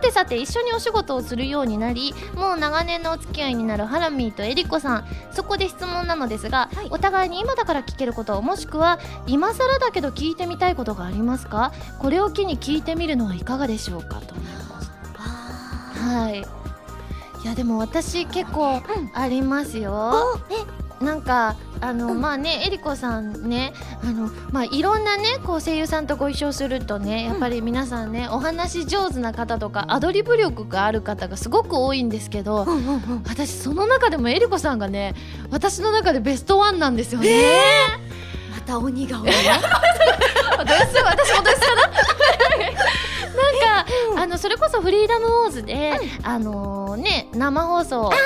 [0.00, 5.04] てさて一緒にお仕事をするようになりもう長年のお付き合いになるハラミーとエリコさん。
[5.32, 6.86] そこで質問なのですが、はい。
[6.90, 11.72] お互いに今だから聞けることもしくは今更だけど聞いてみたいことがありますか？
[11.98, 14.11] これを機に聞いてみるのはいかがでしょうか？
[14.20, 14.90] と思います
[15.98, 16.40] はい。
[17.44, 18.80] いやでも私結構
[19.14, 21.04] ありますよ、おえ？
[21.04, 22.20] なんかあの、うん。
[22.20, 23.72] まあねえりこさんね
[24.04, 33.22] あのまあいろんなねこう声優さんとご一緒するとねやっぱり皆さんね、お話上手な方とかアドリブ力がある方がすごく多いんですけど、うんうんうん。
[33.26, 35.14] 私その中でもえりこさんがね
[35.50, 37.42] 私の中でベストワンなんですよね。
[38.54, 41.82] また鬼がおるよどうする私もどうすかな？
[43.34, 48.10] なんか、あのそれこそフリーダムウォーズで、あのね生放送。
[48.10, 48.16] ね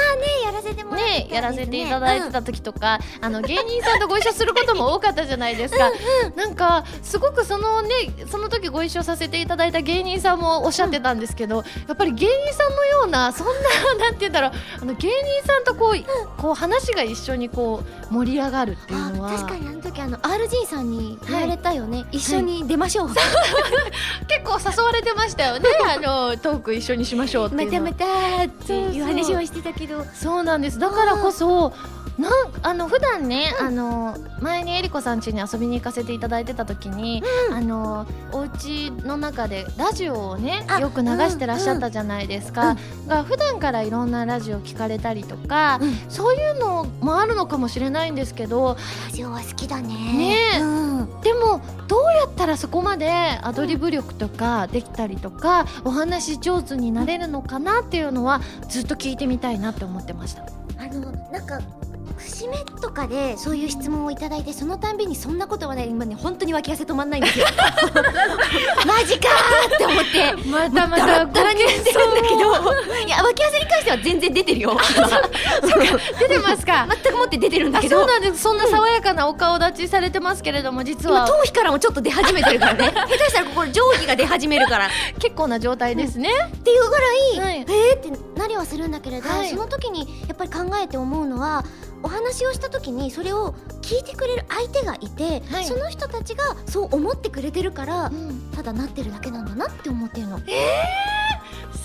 [0.45, 1.29] やらせてもらね。
[1.31, 5.91] やらせていただいてた時とか、あの芸人さんとご一緒することも多かったじゃないですか。
[6.37, 7.91] なんかすごくそのね
[8.31, 13.53] その時ご一緒させていただいた芸人さんもおっしゃってたんですけど、やっぱり芸人さんのようなそんな
[13.99, 14.53] なんて言うんだろう。
[14.83, 19.31] あの芸人さんとこう、こう話が一緒にこう盛り上がるっていうのは。
[19.31, 23.11] あ確かにあの時あの RG さんに言われたよね、一緒に出ましょう、
[24.29, 25.69] 結構誘われてましたよね。
[25.97, 28.05] あのトーク一緒にしましょうってまたまた
[28.45, 30.05] っていう話はしてたけど。
[30.15, 30.79] そうなんです。
[30.79, 31.73] だからこそ
[32.19, 32.33] なん
[32.63, 45.95] あの普段ね、あの前にえりこさん家に遊びに行かせていただいてた時に、あのお家の中でラジオをねあよく流してらっしゃったじゃないですか、が普段からいろんなラジオ聞かれたりとか、うん。
[46.09, 48.77] そういうのもあるのかもしれないんですけど
[49.11, 49.89] ラジオは好きだね。
[49.89, 50.61] ねえ。
[50.61, 51.21] うん。
[51.21, 52.06] でもどうや
[52.37, 53.11] ったらそこまで
[53.43, 60.43] アドリブ力とかできたりとか、お話上手になれるのかなっていうのはずっと聞いてみたいなって思ってました。
[60.79, 61.59] あのなんか
[62.19, 67.47] 節目とかでそういう質問をいただいてそのたんびにそんなことはない今ね本当に脇汗止まんないんですよ。
[68.87, 70.49] マジかーって思って。
[70.49, 74.79] またまたッダラにしてるんだけどいや脇汗に関しては全然出てるよ。
[76.19, 76.87] 出てますか。
[77.03, 77.99] 全くもって出てるんだあけど。
[77.99, 78.43] そうなんです。
[78.43, 81.27] そんな爽やかなお顔立ちされてますけれども実は。
[81.27, 82.93] 今頭皮からもちょっと出始めてるからね。
[82.95, 84.89] 下手したらここ蒸気が出始めるから。
[85.19, 87.67] 結構な状態ですね、っていうぐらい、はい。
[87.69, 89.49] えーってなりはするんだけれど、はい。
[89.51, 91.65] その時にやっぱり考えて思うのは
[92.03, 95.65] お話をした時にそれを聞いてくれる相手がいて、はい。
[95.65, 98.51] その人たちがそう思ってくれてるからうん。
[98.55, 100.41] ただなってるだけなんだなって思ってるの。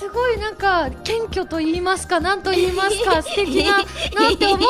[0.01, 4.65] すごいなんか謙虚と言いますかなんと言いますか 素敵ななって思うんで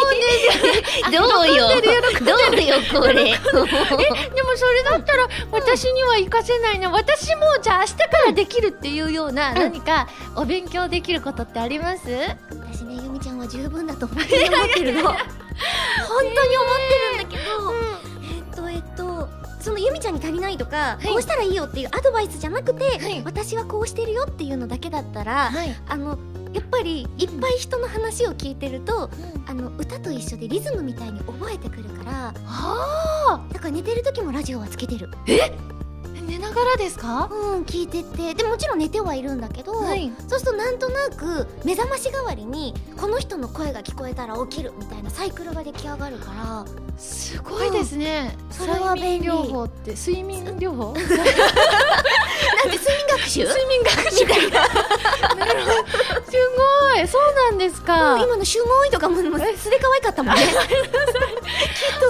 [1.06, 1.70] すどうよ？
[2.20, 3.24] どうよこれ？
[3.24, 3.38] で
[4.44, 12.08] もそれだったら私には活かせないな私もじゃあ明日からできるっていうような何かお勉強できることってあります？
[12.52, 15.04] 私ねゆみちゃんは十分だと本当に思ってるの。
[15.04, 15.16] 本
[16.36, 16.78] 当に思っ
[17.20, 17.74] てるんだけど、
[19.62, 21.08] そのゆみちゃんに足りないとか、い。
[21.08, 23.22] こうしたらいいよっていうアドバイスじゃなくて、はい。
[23.24, 25.76] 私はこうしてるよっていうのだけだったら、はい。
[25.88, 26.18] あの
[26.54, 29.10] やっぱりいっぱい人の話を聞いてると、
[29.48, 33.54] あの歌と一緒でリズムみたいに覚えてくるからはあ。
[33.54, 35.10] だから寝てる時もラジオはつけてる。
[35.28, 35.81] え？
[36.28, 37.30] 寝ながらですか？
[37.32, 38.34] うん聞いてて。
[38.34, 40.12] でもちろん寝てはいるんだけど、はい。
[40.28, 46.66] そうするとなんとなく目覚まし代わりにこの人の声が聞こえたら起きるみたいなサイクルが出来上がるから。
[46.98, 49.28] すごいですね、うんそれは便利。
[49.28, 50.94] 療法って睡眠療法？
[50.94, 53.44] なんて睡眠学習？
[53.46, 54.26] 睡眠学習。
[54.26, 54.66] みたいな。
[54.70, 54.72] す
[56.96, 57.08] ごい。
[57.08, 60.42] そうなんですか、今の「すごい」とかももう素で可愛かったもんね。
[60.44, 60.58] きっと「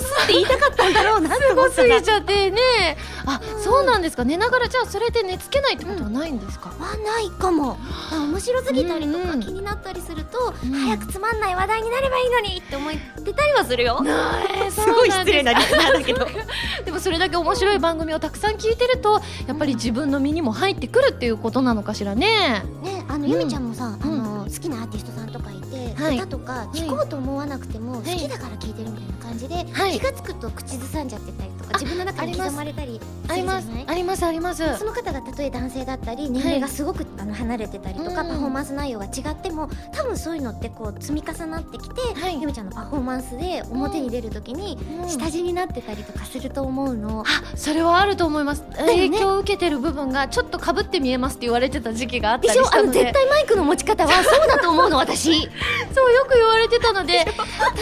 [0.02, 0.46] す」って言い。
[0.46, 2.98] たかったんだろうなすごすぎちゃってね。
[3.26, 4.26] あ、そうなんですか。
[4.26, 7.78] 寝ながらじゃあそれで寝つけないってことはないんですか、はないかも。
[8.12, 10.72] あ面白すぎたりとか気になったりすると、うん。
[10.72, 14.04] 早くつまんない話題になればいいのにって思ってたりはするよ。
[14.70, 14.82] す。
[14.92, 16.28] ごい失礼なリスナーだけど。
[16.86, 22.64] でもそれだけ面白い番組をたくさん聞いてるとやっぱり自分の身にも入ってくるっていうことなのかしらね。
[22.82, 24.14] ねあの、うんゆみちゃんもさ、うん。
[24.14, 25.61] あの好きなアーティストさんとかいて、
[26.02, 26.18] はい。
[26.18, 28.06] 歌とか聴こうと思わなくても、い。
[28.06, 30.00] 好きだから聴いてるみたいな感じで、はい。
[30.00, 33.68] 気がつくと口ずさんじゃってたりと自分の中に刻まれたりすあります。
[33.88, 34.78] ありますあります。
[34.78, 38.16] その方がたとえ男性だったり年齢がすごく、あの離れてたりとか、うん。
[38.16, 42.40] パフォーマンス内容が違っても多分そういうのってこう積み重なってきて、はい。
[42.40, 47.24] ゆみちゃんのパフォーマンスで表に出る時に下地になってたりとかすると思うの。
[47.26, 52.54] あそれはあると思います、影響を受けてる部分がちょっとかぶって見えますって言われてた時期があったりで。
[52.54, 52.62] しょ？
[52.62, 55.42] あのしたので絶対マイクの持ち方はそうだと思うの私。
[55.96, 57.26] そうよく言われてたので。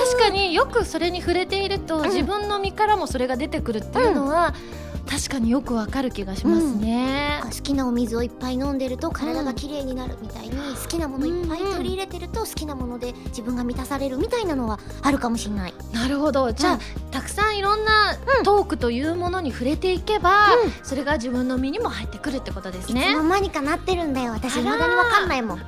[0.09, 4.53] 確かによくそれに触れていると、自分の身からもそれが出てくるっていうのは、
[5.09, 15.73] 確かによくわかる気がしますね、好きなお水をいっぱい飲んでると体が綺麗になるみたいに、好きなものいっぱい取り入れてると好きなもので自分が満たされるみたいなのはあるかもしれない。
[15.91, 16.51] なるほど。
[16.51, 20.71] じゃあ、うんたくさんいろんなトークというものに触れていけば、うん。
[20.83, 23.01] それが自分の身にも入ってくるってことですね。
[23.01, 24.59] いつの間にかなってるんだよ私。
[24.59, 25.57] 未だにわかんないもん。
[25.57, 25.63] で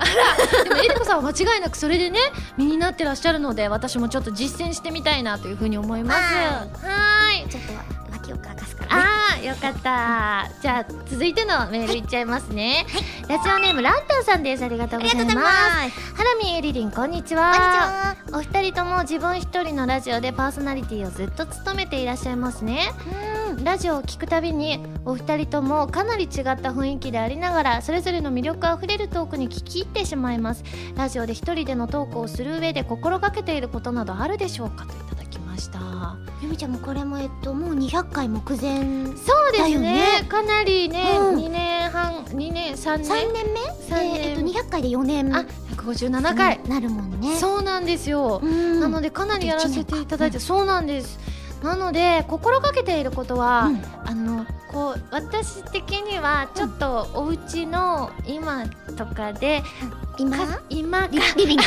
[0.69, 2.19] もえりこさんは間違いなくそれでね
[2.57, 6.19] 身になってらっしゃるので私もちょっと実践してみたいなというふうに思います。
[6.19, 7.49] ははい。
[7.49, 8.00] ちょっと
[8.31, 9.03] 脇を乾かすからね。
[9.03, 10.49] あーよかった。
[10.61, 12.85] じゃあ続いてのメールいっちゃいますね、
[13.27, 14.63] ラジオネームランタンさんです。
[14.63, 15.31] ありがとうございます。
[15.31, 15.37] す。
[16.15, 18.15] ハラミエリリンこんにちこんにちは。
[18.31, 18.39] は。
[18.39, 22.91] お二人とも自分一人のラジオでパーソナリティをずっと務めていらっしゃいますね。
[23.63, 30.63] ラジオを聞くたびにお二人ともかなり違った雰囲気でありながらそれぞれの魅力あふれるトークに聞き入ってしまいます。
[30.95, 34.85] ラジオで一人でのトークをする上で心がけていることなどあるでしょうか？
[34.85, 35.10] といた
[35.61, 35.79] した。
[36.41, 39.63] ゆみちゃんもこれもえっともう200回目前そうですね。
[39.63, 41.35] だよねかなりね、うん。
[41.37, 43.59] 2年半2年3年？3年目？
[43.97, 45.35] えっと200回で4年。
[45.35, 45.45] あ
[45.75, 47.35] 157回、なるもんね。
[47.37, 48.79] そうなんですよ、うん。
[48.79, 51.19] なのでかなりやらせていただいて、そうなんです。
[51.63, 53.81] なので心がけていることは、うん。
[54.05, 59.63] あのこう私的にはちょっとお家の今とかで、
[60.17, 60.37] 今？
[60.37, 61.01] か今？
[61.01, 61.63] かリリビング？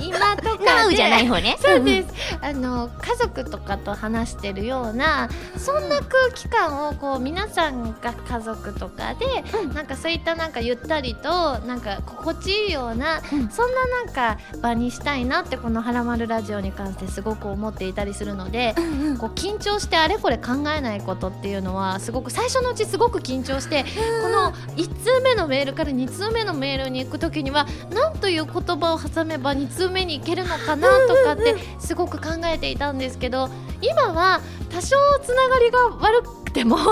[0.00, 1.56] 今とかじゃない方ね。
[1.60, 2.08] そうです、
[2.40, 9.26] あの家族とかと話してるようなそんな空気感をこう皆さんが家族とかで、
[9.62, 9.74] うん。
[9.74, 13.48] なんかそういったなんかゆったりとなんか心地いいような、うん。
[13.48, 18.74] そんななんか場にしたいなってこの「はらまるラジオ」に関してすごく思っていたりするので。
[18.76, 19.16] うんうん。
[19.20, 23.84] こう緊張してあれこれ考えないことっていうのはすごく最初のうちすごく緊張して
[24.22, 33.48] この1通目のメールから2通目のメールに行く時には何という言葉を挟めば2通目に行けるのかなとかってすごく考えていたんですけど
[33.80, 36.76] 今は多少つながりが悪くても。
[36.78, 36.84] も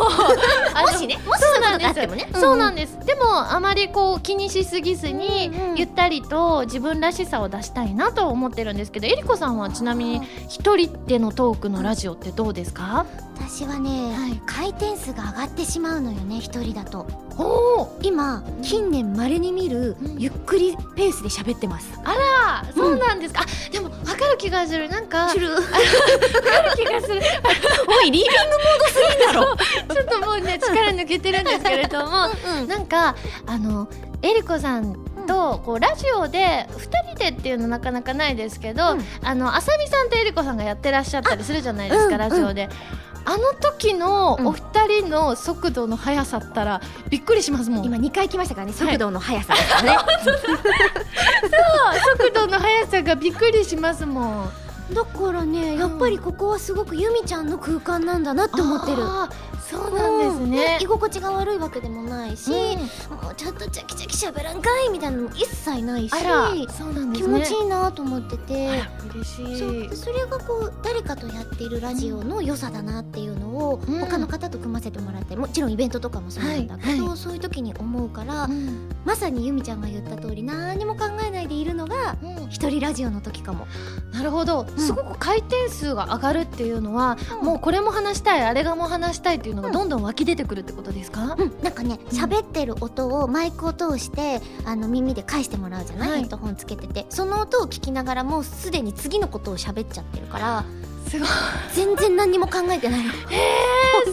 [0.97, 2.29] しねもしそういうことがあってもね。
[2.35, 13.05] そうなんでです、でもあまりこう気にしすぎずに、うんうんゆったりと自分らしさを出したいなと思ってるんですけどえりこさんはちなみに一人でのトークのラジオってどうですか？
[13.37, 14.41] 私はね、はい。
[14.47, 17.07] 回転数が上がってしまうのよね一人だと。
[17.39, 17.43] お
[17.83, 20.17] お今近年まれに見る、うん。
[20.19, 21.89] ゆっくりペースで喋ってます。
[22.05, 22.13] あ
[22.65, 24.89] らそうなんですか、あでも分かる気がする。
[24.89, 25.55] なんか分る。
[25.55, 27.21] かる気がする。
[27.87, 29.48] おいリービングモードすぎんだろ。
[29.95, 32.29] ちょっともうね力抜けてるんですけれども
[32.61, 33.15] うんなんか
[33.47, 33.89] あの
[34.23, 34.95] えりこさん
[35.27, 42.69] とこうラジオで2人でっていうのなかなかないですけど、うんあのあさみさんとえりこさんがやってらっしゃったりするじゃないですか、うんラジオで。
[43.25, 44.63] あの時のうんお二
[45.03, 46.81] 人の速度の速さったら
[47.11, 47.85] びっくりしますもん。
[47.85, 49.99] 今2回来ましたからね速度の速さですからね。
[52.19, 54.51] 速度の速さがびっくりしますもん。
[54.93, 59.03] だからねやっぱりここはすごくユミちゃんの空間なんだなって思ってる。
[59.03, 60.87] あーそうなんですね居。
[60.87, 62.79] 心地が悪いわけでもないし、うん
[63.19, 67.35] もうちょっとチャキチャキしゃべらんかいみたいなのも一切ないしあら、そうなんですね。
[67.41, 68.71] 気持ちいいなと思ってて。
[68.71, 69.59] あら嬉しい。
[69.59, 83.67] そうそれがこう誰かとやっているラジオの良さだなっていうのをうん他の方と組ませてもらってもちろんイベントとかもそうなんだけど、はいはそういう時に思うから、うんまさにゆみちゃんが言った通り何も考えないでいるのがうん一人ラジオの時かも。
[84.15, 96.21] なるほどすごく回転数が上がるっていうのは、もうこれも話したいあれがも話したいっていうのがどんどん湧き出てくるってことですか、うん、なんかね喋ってる音をマイクを通してあの耳で返してもらうじゃない、はい。
[96.21, 97.07] ヘッドホンつけてて。
[97.11, 100.65] その音を聞きながらもうすでに次のことを喋っちゃってるから
[101.09, 101.29] すごい。
[101.73, 103.13] 全然何にも考えてないの。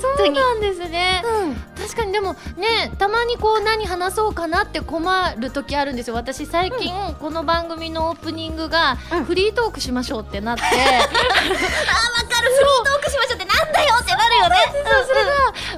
[0.01, 1.21] そうなんですね。
[1.25, 1.55] うん。
[1.75, 6.15] 確かにでもねたまにこう何話そうかなって困る時あるんですよ。
[6.15, 9.25] 私最近この番組のオープニングがうん。
[9.25, 12.51] フリートークしましょうってなって、 あわかる。
[12.51, 14.55] フリートークしましょうってなんだよってなるよね。
[14.73, 15.31] そうそれが、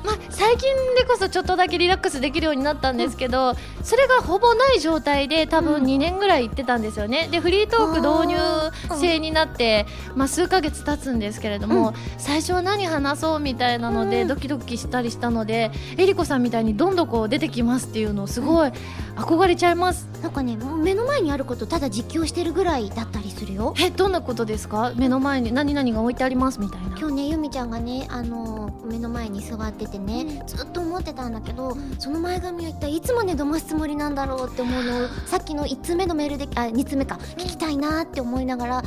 [0.04, 7.28] まあ、最近でこそちょっとだけリラックスできるようになったんですけど、それがほぼない状態で多分2年ぐらい行ってたんですよね。
[7.32, 18.72] でフリートーク導入制になって、まあ、数ヶ月経つんですけれども、最初は何話そうみたいなので、ドキドキしたりしたのでえりこさんみたいにどんどんこう出てきますっていうのをすごい
[19.16, 20.08] 憧れちゃいます。
[20.22, 23.74] なんかねもう目の前にあることただ実況してるぐらいだったりするよ。
[23.80, 24.94] えどんなことですか？
[24.96, 26.98] 目の前に何々が置いてありますみたいな。
[26.98, 38.84] 今日ねゆみちゃんがねあの目の前に座っててね、ずっと思ってたんだけど、その前髪は一体いつまで飲ますつもりなんだろうって思うのをさっきの1つ目のメールであ2つ目か聞きたいなって思いながら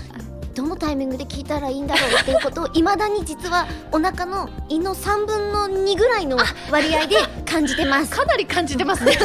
[0.55, 6.39] どのタイミングで聞いたらいいんだろうっていうことをいまだに実はお腹の胃の3分の2ぐらいの
[6.71, 8.11] 割合で感じてます。
[8.17, 9.17] かなり感じてますね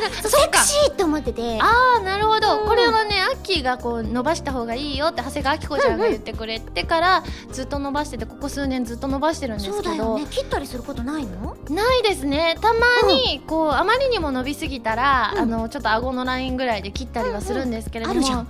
[0.00, 1.58] セクシーって思ってて。
[1.60, 2.68] ああなるほど、うん。
[2.68, 7.22] これはねアッキーがこう伸ばした方がいいよって長谷川明子ちゃんが言ってくれてから
[7.52, 10.26] ずっと伸ばしててここ数年ずっと伸ばしてるんですそうだけど、よね。
[10.30, 11.56] 切ったりすることないの？
[11.68, 12.56] ないですね。
[12.60, 12.80] たま
[13.12, 15.38] にこうあまりにも伸びすぎたら、うん。
[15.40, 18.38] あのちょっと顎のラインぐらいで切ったりはするんですけれども、うんうんあるじゃん。
[18.40, 18.46] あ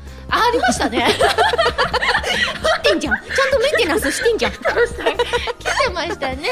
[0.49, 1.07] ありましたね。
[1.09, 3.15] 切ってんじゃん。
[3.17, 4.53] ちゃんとメンテナンスしてんじゃん。
[4.53, 6.49] 切ってましたね、でも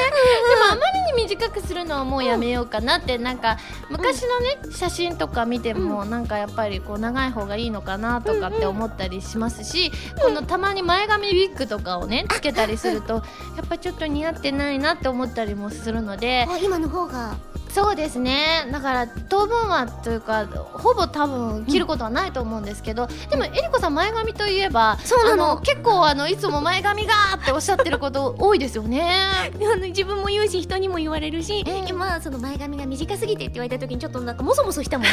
[0.71, 3.57] あまりに短くするのはもうやめようかなってなんか
[3.89, 13.15] 昔のね写真とか見てもなんかやっぱりこう長い方がいいのかなとかって思ったりしますし、このたまに前髪ウィッグとかをねつけたりすると
[13.55, 17.37] やっぱちょっと似合ってないなって思ったりもするのであ今の方が
[17.69, 18.67] そうですね。
[18.71, 25.51] だから当分はというかほぼ多分切ることはないと思うんですけど、でもえりこさん前髪といえばそうなの。
[25.53, 29.13] あ結構あのいつも前髪がーっておっしゃってること多いですよね。
[29.73, 31.87] あの自分も言うし人にも言われるし、うん。
[31.87, 35.07] 今その前髪が短すぎてって言われた時にちょっとなんかモソモソしたもん。
[35.07, 35.11] で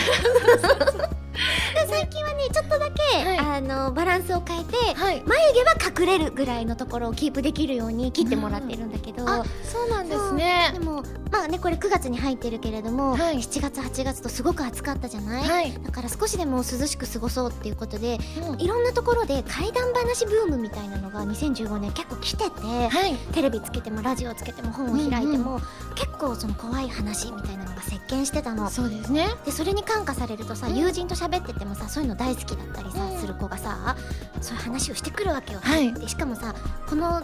[1.87, 3.39] 最近はねちょっとだけ、はい。
[3.39, 5.23] あのバランスを変えてはい。
[5.27, 10.35] 眉毛は隠れるぐらいのところをキープできるように切ってもらってるんだけど、あそうなんですそう。
[10.35, 10.81] ねで。
[10.81, 13.37] もまあねこれ9月に入ってるけれども、はい。
[13.37, 18.19] 7月8月とすごく暑かったじゃない、はい、だから少しでも涼しく過ごそうっていうことで
[18.51, 18.61] うん。
[18.61, 25.61] いろんなところで怪談話ブームみたいなのが2015年結構来てて、はい、テレビつけてもラジオつけても本を開いても、
[25.95, 28.71] 結構その怖い話みたいなのが席巻してたの。
[28.71, 29.29] そうですね。
[29.45, 30.77] でそれに感化されるとさ、うん。
[30.77, 33.19] 友人と喋っててもさそういうの大好きだったりさ、うん。
[33.19, 33.97] する子がさ
[34.41, 35.93] そういう話をしてくるわけよ、はい。
[35.95, 36.55] でしかもさ
[36.89, 37.23] この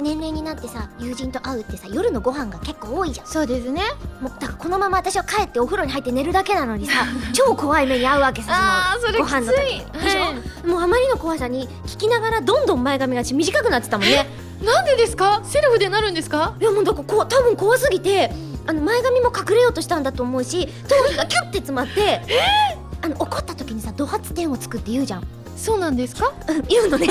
[0.00, 3.26] 年齢になってさ友人と会うってさ夜のご飯が結構多いじゃん。
[3.26, 3.82] そうですね。
[4.20, 6.92] もうだからこのまま私は帰ってお風呂に入って寝るだけなのにさ
[7.32, 10.66] 超怖い目に遭うわけさそれご飯の時。
[10.66, 14.26] もうあまりの怖さに聞きながらどんどん前髪が短くなってたもんね。
[14.64, 15.42] なんでですか？
[15.44, 16.54] セルフでなるんですか？
[16.60, 18.32] いやもうだからこう多分怖すぎて
[18.66, 22.22] あの前髪も隠れようとしたんだと思うし頭皮がキュッて詰まって
[23.02, 25.26] あの怒った時にさ怒発点をつくって言うじゃん、
[25.56, 26.32] そうなんですか？
[26.48, 27.08] うん、言うのね。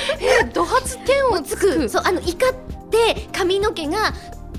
[0.52, 1.88] ド発点をつく。
[1.88, 2.52] そうあの怒っ
[2.90, 4.12] て髪の毛が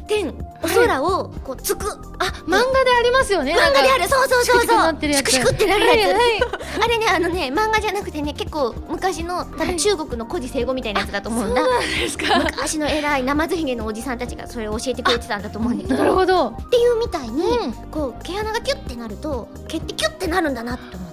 [0.07, 1.85] 点お空をこうつく、
[2.19, 3.53] あ、漫画でありますよね。
[3.53, 4.03] 漫画である。
[4.03, 4.97] るそうそうそうそう。
[5.13, 6.39] シクシクってなるやつ、はいはい。
[6.83, 12.39] あれねあのね漫画じゃなくてね結構昔の多分中国の古事成語みたいなやつだと思うんだ、そうなんですか？
[12.39, 15.97] 昔の偉いナマズひげのおじさんたちがそれを教えてくれてたんだと思うんだけど。
[15.97, 16.47] なるほど。
[16.49, 17.73] っていうみたいに、うん。
[17.91, 21.12] こう毛穴がキュッてなると毛ってキュッてなるんだなって思っ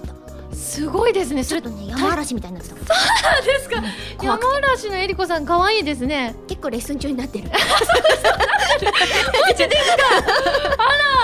[0.61, 1.43] すごいですね。
[1.43, 2.93] それとね山嵐みたいになってたもんで
[3.59, 3.81] すか？
[4.17, 6.35] 怖くて山嵐のえりこさん可愛いですね。
[6.47, 7.57] 結構レッスン中になってるあ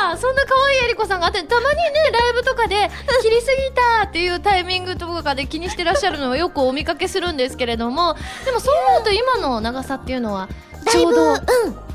[0.10, 2.90] ら、そんな可愛いえりこさんがあって、たまにね、ライブとかで、
[3.22, 8.16] 切りすぎたっていうタイミングとかで気にしてらっしゃるのをよくお見かけするんですけれども、
[8.46, 10.50] でもそう思うと今の長さっていうのは、
[10.92, 11.38] ちょうどうん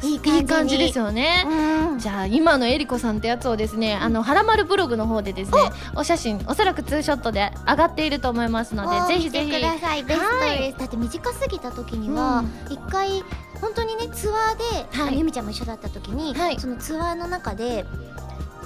[0.03, 1.47] いい感じいい感じですよね。
[1.47, 1.99] うん。
[1.99, 5.59] じゃあ今のえりこさんってやつをですねあのはらまるブログの方でですね
[5.95, 9.53] お写真おそらくツーショットで上がっていると思いますのでぜひぜひ。
[9.53, 10.03] ください。
[10.03, 13.23] ベストです、だって短すぎた時には一、回
[13.61, 15.19] 本当にねツアーで、はい。
[15.19, 16.59] ゆみちゃんも一緒だった時に、はい。
[16.59, 17.85] そのツアーの中で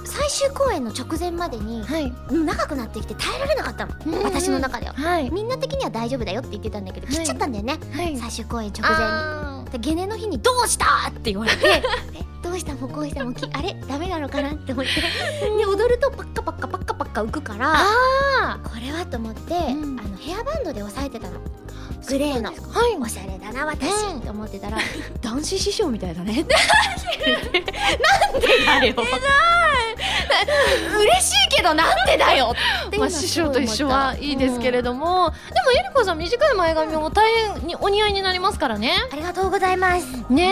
[0.07, 2.13] 最終公演の直前までに、はい。
[2.29, 4.13] うん長くなってきて耐えられなかったの、うん。
[4.13, 4.93] うん私の中では。
[4.93, 5.29] はい。
[5.31, 7.15] みんな的には大丈夫だよって言ってたんだけど、はい。
[7.15, 7.77] 切っちゃったんだよね。
[7.93, 8.17] はい。
[8.17, 8.95] 最終公演直前に。
[9.05, 11.83] あでゲネの日に「どうした?」って言われて。
[12.15, 12.73] え「どうした？
[12.75, 13.25] もこうした？
[13.25, 13.75] もきあれ？
[13.87, 14.91] ダメなのかな?」って思って。
[15.57, 19.99] で踊るとパッカパッカパッカパッカ浮くからあこれはと思って、ん。
[19.99, 21.33] あのヘアバンドで押さえてたの。
[21.35, 21.66] ー
[22.07, 22.97] グレーのはい。
[22.99, 24.77] おしゃれだな私、うんって思ってたら
[25.21, 26.45] 男子師匠みたいだね。
[28.65, 29.03] なんでだよ。
[30.99, 32.53] 嬉しいけどなんでだよ。
[32.97, 38.93] まあ、師匠と一緒はいいですけれども、でもえりこさん短い前髪も大変にお似合いになりますからね。
[39.11, 40.05] ありがとうございます。
[40.29, 40.51] ね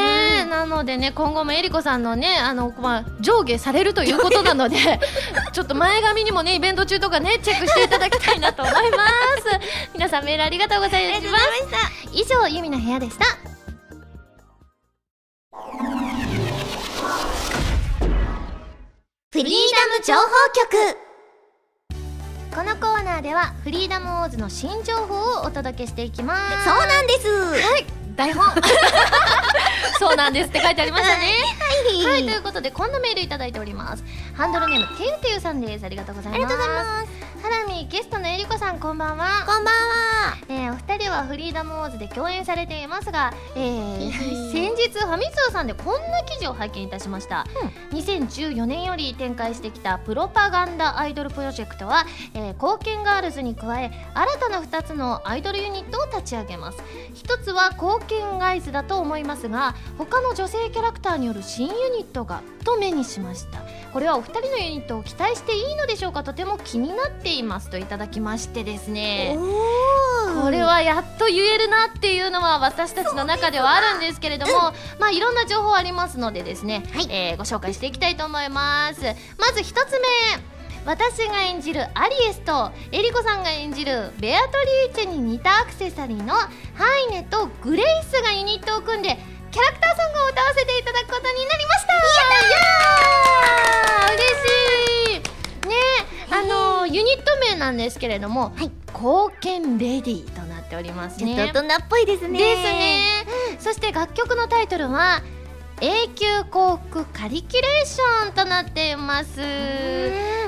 [0.76, 4.78] のでね今後もえりこさんのねあの、まあ、上下されるということなので
[5.54, 9.10] ちょっと前髪にもねイベント中とかねチェックしていただきたいなと思 います。
[9.94, 11.46] 皆さんメールありがとうございます。
[12.12, 13.26] 以上ゆみの部屋でした。
[19.32, 20.22] フリーダム情報
[20.54, 20.98] 局。
[22.54, 26.70] このコーナーではフリーダムオーズの新情報をお届けしていきます。
[26.70, 27.28] そうなんです。
[27.30, 28.46] はい台本。
[30.00, 31.26] そうなんですって書いてありましたね。
[32.04, 32.24] ははい。
[32.26, 34.04] ということでこんなメールいただいております。
[34.36, 35.86] ハンドルネームてゆてゆさんです。
[35.86, 39.46] ありがとうございますハラミゲストのえりこさんこんばんは。
[39.46, 40.36] こんばんは。
[40.50, 47.46] えーお二人はフリーダムオーズで共演されていますが、えー先日ファミ通さんでこんな記事を拝見いたしました、
[47.92, 56.80] 2014年より展開してきたプロパガンダアイドルプロジェクトは、えー貢献ガールズに加え新たな2つのアイドルユニットを立ち上げます。
[57.14, 63.62] 一つは貢献ガイズだと思いますが他の女性キャラクターによる新ユニットがと目にしました。
[63.94, 66.24] これはお二人のユニットを期待していいのでしょうか？
[66.24, 69.36] とても気になっていますといただきましてですね。
[69.38, 77.08] おこれはやっと言えるなっていうのは私たちの中ではあるんですけれども、まあいろんな情報ありますのでですね、はい。
[77.10, 79.02] えーご紹介していきたいと思います。
[79.38, 80.08] まず一つ目
[80.86, 84.50] 私が演じるアリエスとエリコさんが演じるベアト
[84.88, 86.50] リーチェに似たアクセサリーのハ
[87.10, 89.18] イネとグレイスがユニットを組んで
[89.52, 91.94] キャラクターソングを歌わせていただくことになりました。
[91.94, 92.02] や
[94.14, 94.22] 嬉
[95.14, 95.20] しい。
[95.68, 95.74] ね
[96.32, 96.44] あ
[96.82, 98.72] のユニット名なんですけれども、はい。
[98.96, 102.40] 貢献レディとなっておりますちょっねと大人っぽいですね。
[102.40, 103.00] ですね、
[103.60, 105.22] そして楽曲のタイトルは
[105.82, 109.36] 永久幸福カリキュレーションとなっています。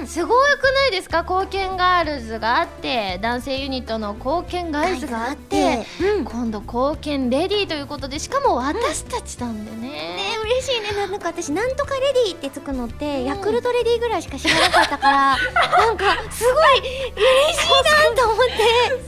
[0.06, 1.24] すごくないですか？
[1.24, 6.24] 貢献ガールズがあって男性ユニットの貢献ガイズがあってうん。
[6.26, 10.92] 今度貢献レディーということでしかも私たちなんでね、ね嬉しいね。
[10.96, 15.38] なんか私なんとかレディーってつくのって、ヤクルトレディーぐらいしか知らなかったから
[15.78, 18.54] なんかすごい嬉しいなと思って。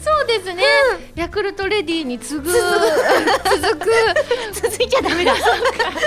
[0.03, 0.63] そうですね、
[1.15, 2.51] ヤクルトレディーに次ぐ。
[2.51, 3.89] 続く。
[4.61, 5.33] 続いちゃダメだ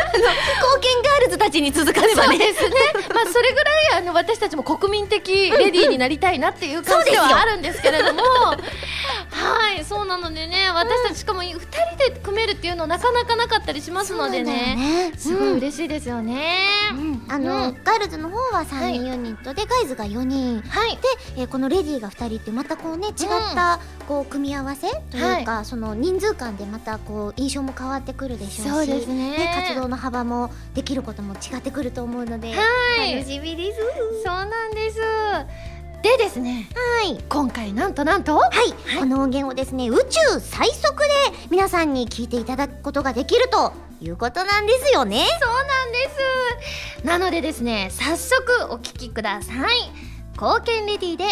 [0.02, 2.38] ガールズたちに続かねばね。
[2.38, 2.70] ですね。
[3.14, 8.56] まあそれぐらいあの私たちも国民的レディーになりたいなっていう感じではあるんですけれども、は
[9.78, 11.60] い、そうなのでね、私たちしかも二人
[11.96, 16.66] で組めるっていうのなかなかなかったりしますのでね、すごい嬉しいですよね。
[17.28, 17.84] あの、うん。
[17.84, 20.60] ガールズの方は3人ユニットで、ガイズが4人。
[20.62, 20.96] はい。
[20.96, 21.02] で、
[21.36, 23.14] えーこのレディーが2人ってまたこうね違っ
[23.54, 23.78] た
[24.08, 29.52] こう組み合わせというか、その人数間でまたこう印象も変わってくるでしょうしそうですね。
[29.68, 33.80] 活動の幅もできることも違ってくると思うので、はい楽しみです
[34.24, 34.98] そうなんです。
[36.02, 41.08] でですね、はい今回なんとなんと、はい、この音源をですね宇宙最速で
[41.48, 45.98] 皆さんに聞いていただくことができるということなんですよねそうなんで
[47.00, 47.06] す。
[47.06, 49.90] なのでですね、早速お聞きください。
[50.32, 51.24] 貢献レディーで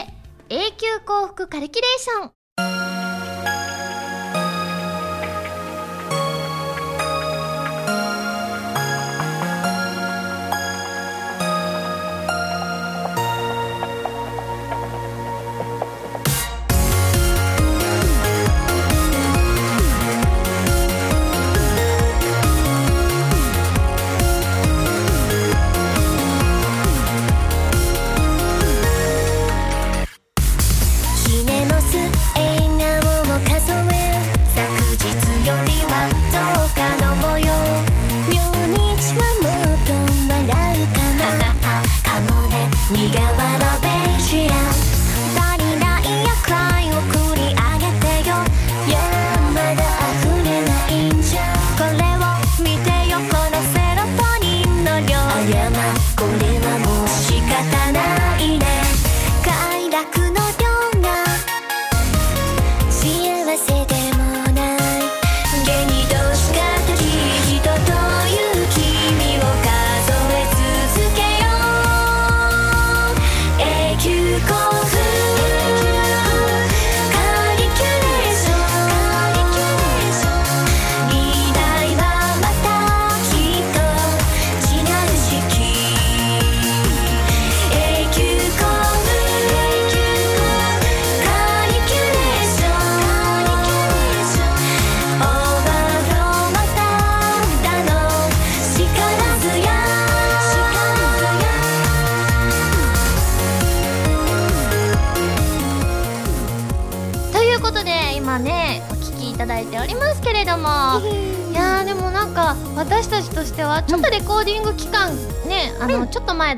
[0.51, 2.90] 永久幸福カリキュレーション。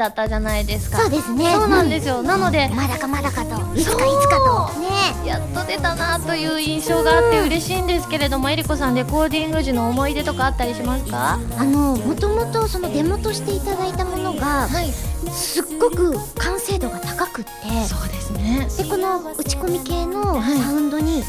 [0.02, 0.98] だったじゃないですか。
[0.98, 1.52] そうですね。
[1.54, 2.22] そうなんですよ。
[2.22, 3.54] なのでまだかまだかと。
[3.76, 4.36] いつかいつか
[4.74, 4.80] と。
[4.80, 4.88] ね。
[5.24, 11.38] やっと出たなという印象があって嬉しいんですけれどもえりこさんレコーディング時の思い出とかあったりしますか？
[11.56, 14.90] あのもともとそのデモとしていただいたものがはい。
[15.30, 17.50] すっごく完成度が高くって
[17.86, 18.66] そうですね。
[18.76, 20.58] でこの打ち込み系のはい。
[20.58, 21.22] サウンドにもう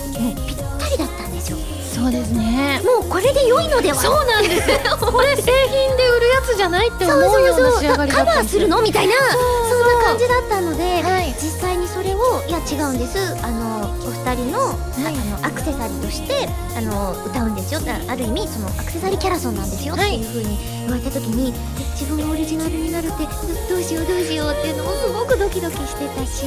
[0.48, 1.58] ぴったりだったんですよ。
[1.94, 2.82] そうですね。
[2.84, 3.96] もうこれで良いのでは？
[3.96, 4.68] そうなんです
[5.00, 6.03] これ製品で
[6.44, 7.62] つじゃないって思うよう。
[7.62, 8.82] な仕上がりだカったんですよバーするの？
[8.82, 9.14] みたいな。
[9.14, 11.34] そんな感じだったので、はい。
[11.42, 13.18] 実際にそれをいや違うんです。
[13.44, 14.76] あのお二人の,、あ
[15.42, 17.80] のアクセサリーとしてあの歌うんですよ。
[17.88, 20.18] あある意味そのアクセサリーキャラソンなんですよ、はい。
[20.18, 23.24] っていう風に言われた時にえ自分がオリジナルになるって
[23.70, 26.46] どどうしようどうしようっていうのもすごくドキドキしてたし、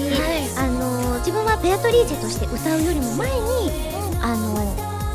[0.58, 3.70] あの自分はベアトリーチェとして歌うよりも前に
[4.20, 4.54] あの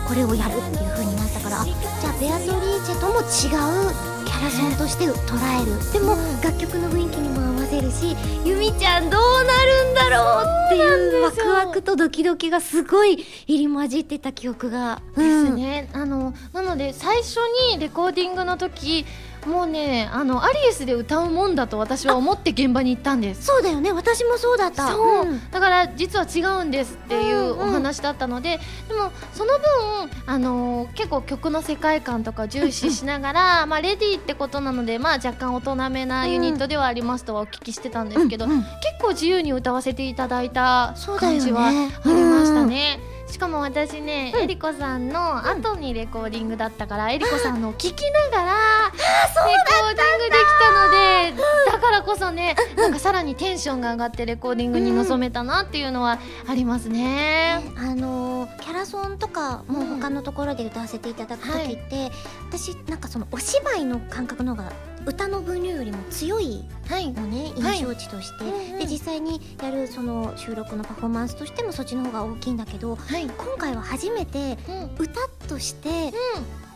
[0.08, 3.48] これをやるっていう風になったからあじゃあベアトリーチェとも違
[3.88, 9.08] うキャラソンとして捉えるでも楽曲の雰囲気にも合わせるしゆみちゃん。
[9.08, 17.38] どうなるんだろうっていうワクワクとドキドキがすごい入り混じってた記憶がですね、あのなので最初
[17.72, 19.06] にレコーディングの時
[19.46, 23.46] もうねあのアリエスで歌うもんだと私は思って現場に行ったんです。
[23.46, 23.92] そうだよね。
[23.92, 24.90] 私もそうだった。
[24.90, 25.50] そう、ん。
[25.50, 38.60] だから実は違うんですっていうお話だったので、でもその分あの結構曲の世界観とか重視しながら、まあレディーってことなのでまあ若干大人めなユニットではありますとはお聞きしてたんですけど、うんうん。
[38.60, 38.70] 結
[39.02, 41.72] 構自由に歌わせていただいた感じはあ
[42.06, 43.00] りましたね。
[43.32, 48.54] しかも私ね、えりこさんの後にレコーディングだったから、えりこさんのを聞きながら
[48.92, 51.34] レコーディングできたので、
[51.72, 57.62] だからこそね、なんかさらにテンションが上がってレコーディングに臨めたなっていうのはありますね。
[57.78, 62.12] あのキャラソンとかも他のところで歌わせていただく時って、
[62.50, 64.72] 私なんかそのお芝居の感覚の方が
[65.06, 67.12] 歌の分量よりも強いはい。
[67.12, 67.80] のねはい。
[67.80, 68.80] 印象値として、うんうん。
[68.80, 73.24] で実際にやるその収録のパフォーマンスとしてもそっちの方が大きいんだけどはい。
[73.26, 74.96] 今回は初めてうん。
[75.04, 76.14] 歌として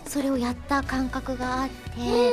[0.08, 2.32] それをやった感覚があって、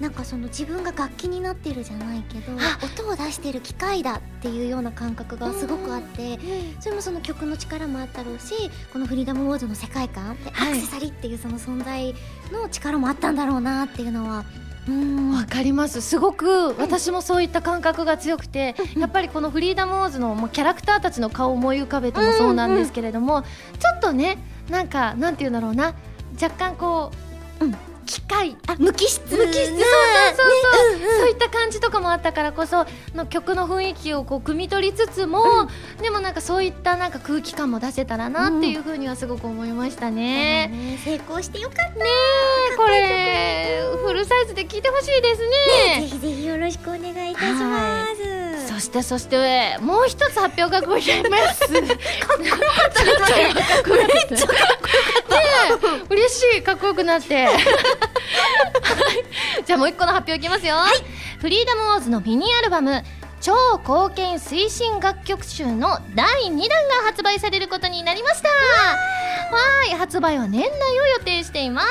[0.00, 2.84] なんかその自分が楽器になってるじゃないけどあ。
[2.84, 6.38] 音を出してる機械だっていうような感覚がすごくあって、
[6.80, 8.52] それもその曲の力もあったろうし
[8.92, 10.72] このフリーダムウォーズの世界観で、はい。
[10.72, 12.12] アクセサリーっていうその存在
[12.52, 14.67] の力もあったんだろうなっていうのはうん
[15.34, 16.00] わかります。
[16.00, 23.48] すごく私もそういった感覚が強くて、やっぱりこのフリーダム・ウォーズのまあキャラクターたちの顔を思い浮かべてもそうなんですけれども、ちょ
[23.96, 24.38] っとね
[24.70, 25.94] なんかなんて言うんだろうな。
[26.40, 27.12] 若干こ
[27.60, 27.76] う、うん
[28.08, 35.68] 機械あ無機質無機質そうそうそうそう、そういった感じとかもあったからこその曲の雰囲気をこう汲み取りつつも、
[36.00, 40.68] でもなんかそういったなんか空気感も出せたらなっていうふうにはすごく思いましたね。
[40.68, 42.04] ね成功してよかったね
[42.72, 48.68] えこれフルサイズで聴いてほしいですねぜひぜひよろしくお願いいたします。
[48.68, 51.60] そしてそしてもう一つ発表がございます。
[51.68, 51.78] かっ
[52.38, 53.04] こよかった。
[53.04, 55.17] めっちゃかっこよかった。
[56.08, 57.46] 嬉しいかっこよくなって。
[57.46, 57.56] はい
[59.64, 60.76] じゃあもう一個の発表いきますよ。
[61.40, 63.02] フリーダムウォーズのミニアルバム。
[63.40, 68.48] 超貢献推進楽曲集の第2弾が発売されることになりました。
[68.48, 68.54] は
[69.86, 71.82] い、発売は年内を予定していま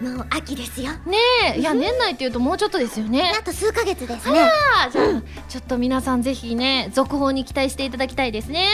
[0.00, 0.04] す。
[0.04, 0.90] もう秋ですよ。
[1.06, 1.18] ね
[1.54, 3.32] え、いや年内っていうともうちょっとですよね。
[3.38, 4.40] あと数ヶ月ですね。
[4.40, 8.66] あじゃあちょっと皆さんぜひね続報に期待していただきたいですね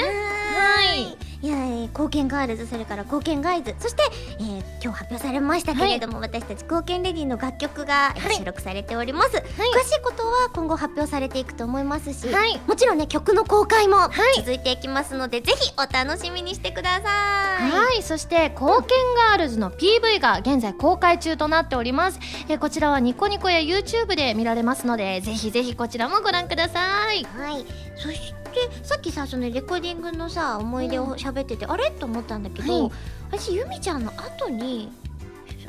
[0.56, 3.74] はいいや、えー貢献ガールズそれから貢献ガイズ。
[3.78, 4.02] そして、
[4.40, 12.60] えー今日発表されましたけれども、私たち貢献レディの楽曲が、収録されております、詳しいことは今後発表されていくと思いますし、はい。
[12.66, 13.96] もちろんね曲の公開も
[14.36, 14.38] い。
[14.38, 17.70] 続いていきますので、ぜひお楽しみにしてください。
[17.70, 18.02] はい。
[18.02, 18.96] そして「貢献
[19.30, 22.18] ガールズ」の PV が現在公開中となっております。
[22.48, 27.24] えーこちらはニコニコや YouTube で見られますのでぜひぜひこちらもご覧ください。
[27.24, 27.64] はい、
[27.96, 31.90] そしてさっきさそのレコーディングのさ思い出を喋ってて、あれ？
[31.90, 32.92] と思ったんだけど、はい。
[33.30, 34.90] 私ゆみちゃんの後に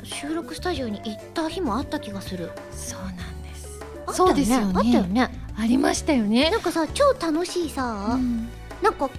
[0.02, 2.50] 収録スタジオに行った日もあった気がする。
[2.72, 3.80] そうなんです。
[4.06, 4.54] あったよね？
[4.74, 5.30] あったよね？
[5.56, 6.50] ありましたよね。
[6.50, 8.48] なんかさ超楽しいさ、うん。
[8.82, 9.10] なんか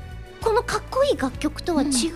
[0.42, 2.12] このかっこいい楽曲とは違うそう。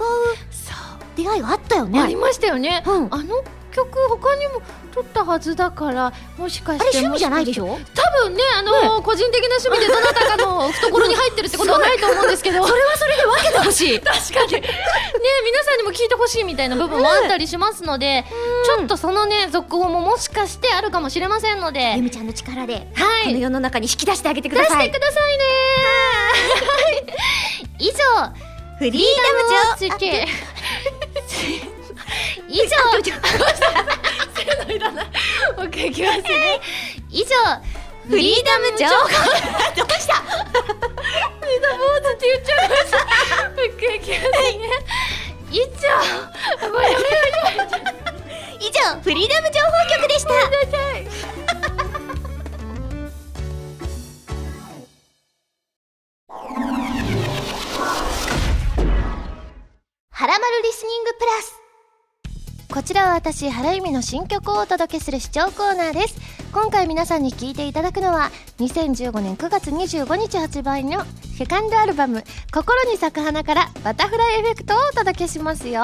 [1.15, 2.83] 出会いがあったよね、ありましたよね。
[2.85, 3.43] うん、ああの
[3.75, 4.61] 曲他にも
[4.93, 7.65] 撮ったはずだからもしかしてれ趣味じゃないでしょ？
[7.65, 12.65] ょ多分ねあのー個人的な趣味でどなたかの 懐に入ってるってことはないと思うんですけど。
[12.65, 13.99] それはそれで分けてほしい。
[14.01, 14.53] 確かに。
[14.61, 14.61] ね
[15.45, 18.23] 皆さんにも聞いてほしいみたいな部分もあったりしますので、
[18.65, 21.93] ちょっとそのね続報ももしかしてあるかもしれませんので。
[21.97, 23.25] ゆみちゃんの力ではい。
[23.25, 24.85] この世の中に引き出してあげてく出ださい。
[24.87, 25.43] してくださいね
[26.79, 27.05] はい。
[27.79, 27.95] 以上
[28.77, 30.27] フリーダムダムチケ
[32.55, 32.69] 以上
[33.03, 35.05] せーのいらない
[35.57, 36.61] もう一回いきますね
[37.11, 37.35] 以上
[38.07, 38.93] フリーダム情報
[39.75, 40.25] どうしたフ
[41.45, 42.97] リーダムポーズって言っちゃいました
[43.49, 44.31] もう一回いきますね
[45.51, 48.25] 以上あごめんやめやめやめ
[48.61, 49.67] 以上フリーダム情報
[49.99, 50.29] 局でした。
[50.29, 51.34] ごめんなさい
[62.75, 66.17] こちらは私原由美の新曲をお届けする視聴コーナーです。
[66.51, 71.05] 今回皆さんに聴いていただくのは2015年9月25日発売の
[71.37, 75.83] セカンドアルバム「心に咲く花」から「バタフライエフェクト」をお届けしますよ。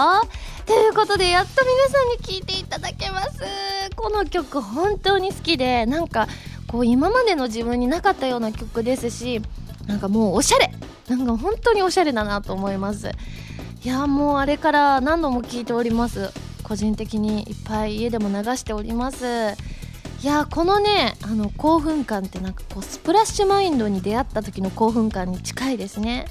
[0.66, 3.40] ということでやっと皆さんに聴いていただけます。
[3.96, 6.28] この曲本当に好きでなんか
[6.68, 9.42] こう今までの自分になかったような曲ですし
[9.88, 10.70] なんかもうおしゃれ。
[11.08, 13.12] なんか本当におしゃれだなと思います。
[13.82, 16.34] いやもうあれから何度も聴いております。
[16.72, 19.26] 個人的にいっぱい家でも流しております。
[19.26, 26.28] いやこのねあの興奮感ってなんかこうスプラッシュマインドに出会った時の興奮感に近いですね。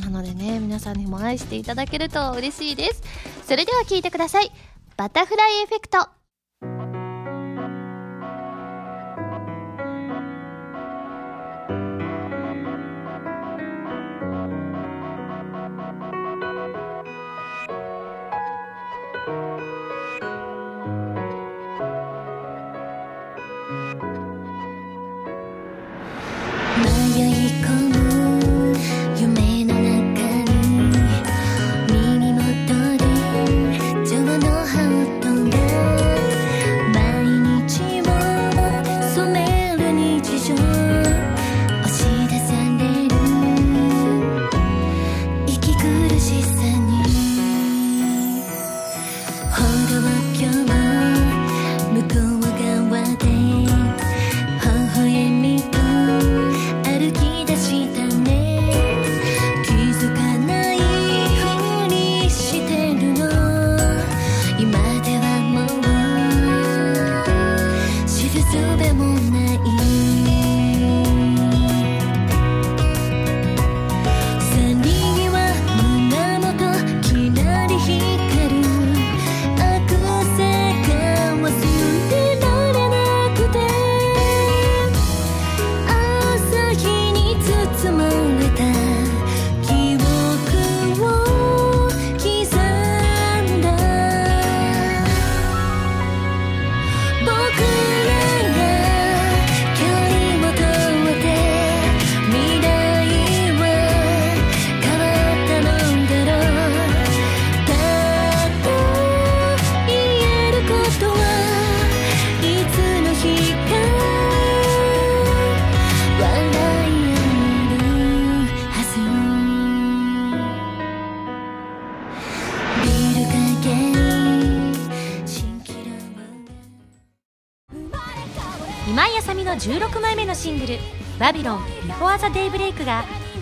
[0.00, 3.04] なのでね皆さんにも愛していただけると嬉しいです。
[3.44, 4.50] それでは聴いてください。
[4.96, 6.17] バタフライエフェクト。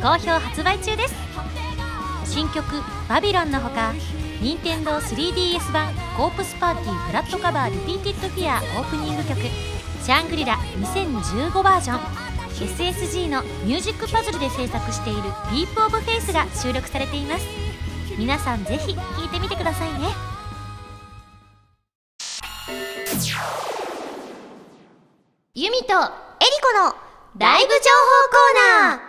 [0.07, 1.15] 好評発売中です。
[2.25, 2.65] 新曲
[3.11, 3.93] 「バビロン」のほか
[4.41, 9.41] 任天堂 3DS 版「コープスパーティーブラッドカバーリピーティッドフィア」オープニング曲
[10.07, 12.01] 「シャングリラ2015バージョン」
[12.55, 17.45] SSG のミュージックパズルで制作している「ディープオブフェイスが収録されています。
[18.17, 20.15] 皆さんぜひ聴いてみてくださいね。
[25.55, 25.99] ユミとエリ
[26.63, 26.95] コの
[27.39, 29.06] ライブ情報コーナー。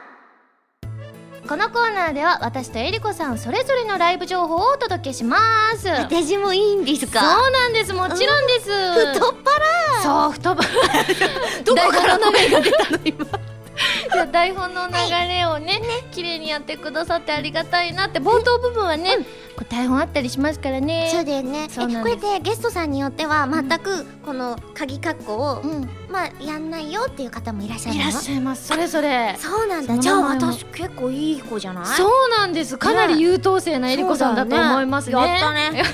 [1.48, 5.38] このコーナーでは私とえりこさんそれぞれのライブ情報をお届けしま
[5.78, 5.84] す。
[5.84, 7.22] そう私もいいんですか？
[7.22, 7.94] なんです。
[7.94, 8.70] もちろんです、
[9.14, 10.04] 太っ腹。
[10.04, 11.64] そう太っ腹。
[11.64, 13.26] どこからの目が出たの今？
[14.14, 14.94] いや台本の流
[15.28, 15.80] れをね
[16.12, 19.18] 綺麗にやってくださってありがたいなって冒頭部分はね、
[19.56, 21.10] こう台本あったりしますからね。
[21.14, 21.68] そうだよね。
[21.76, 28.02] こうやってゲストさんによっては全くこの鍵括弧を、うんまあやんないよっていう方もいらっしゃるの？
[28.02, 28.68] いらっしゃいます。
[28.68, 29.36] それぞれ。
[29.40, 29.98] そうなんだ。
[29.98, 31.86] じゃあ私結構いい子じゃない？
[31.86, 32.78] そうなんです。
[32.78, 35.16] かなり優等生なえりこさんだと思いますね。
[35.16, 35.22] ね。
[35.22, 35.84] やったね。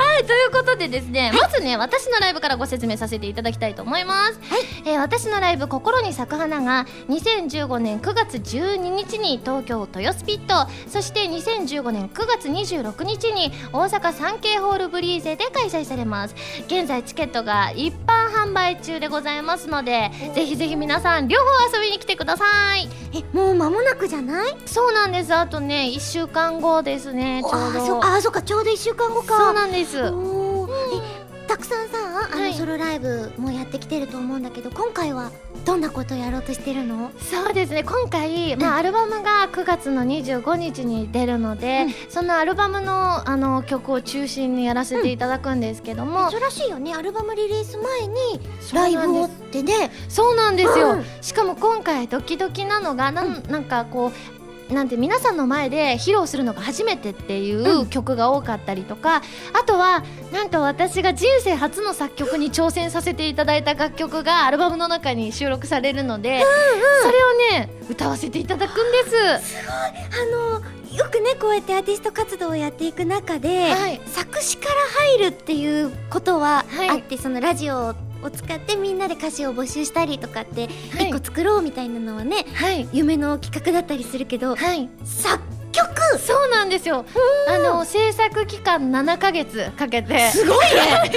[0.00, 4.40] はいということでですね、まずね私のライブからご説明させていただきたいと思います、
[4.86, 10.70] えー私のライブ「心に咲く花」が2015年9月12日に東京豊洲ピット。
[10.88, 16.34] そして2015年9月26日に大阪サンケイホールブリーゼで開催されます。
[16.66, 21.44] 現在チケットが一般販売中でございますのでぜひぜひ皆さん両方
[21.76, 22.44] 遊びに来てくださ
[22.76, 22.88] い。
[23.12, 24.56] えもう間もなくじゃない？
[24.66, 25.34] そうなんです。
[25.34, 27.58] あとね1週間後ですねちょうど。
[27.58, 29.36] あーそあーそっかちょうど1週間後か。
[29.38, 29.98] そうなんです。
[29.98, 30.02] え
[31.50, 31.98] たくさんさ
[32.32, 32.54] あの、はい。
[32.54, 35.32] ソロライブもやってきてると思うんだけど今回は
[35.64, 37.10] どんなことやろうとしてるの？
[37.18, 37.82] そうですね。
[37.82, 46.94] 今回、まあ、アルバムが9月の25日に出るので、そのアルバムのあの曲を中心にやらせていただくんですけども、珍しいよね。
[46.94, 48.16] アルバムリリース前に
[48.72, 49.90] ライブをってね。
[50.08, 51.04] そうなんですよ、うん。
[51.20, 54.39] しかも今回ドキドキなのがなん,、なんかこう
[54.72, 66.42] なんて皆さんの前で披露するのが初めてっていう曲が多かったりとか、あとはなんと私が人生初の作曲に挑戦させていただいた楽曲がアルバムの中に収録されるので、
[67.02, 69.60] それをね歌わせていただくんです。
[69.66, 70.62] あの
[70.96, 74.00] よくねこうやってアーティスト活動をやっていく中で、はい。
[74.06, 74.70] 作詞から
[75.18, 81.08] 入るっていうことははいあって、そのラジオを使ってみんなで歌詞を募集したりとかってはい。
[81.10, 82.88] 一個作ろうみたいなのはね、はい。
[82.92, 84.88] 夢の企画だったりするけど、はい。
[85.04, 85.42] 作
[85.72, 86.18] 曲？
[86.18, 87.04] そうなんですよ。
[87.48, 90.30] あの制作期間7ヶ月かけて。
[90.30, 91.10] すごいね。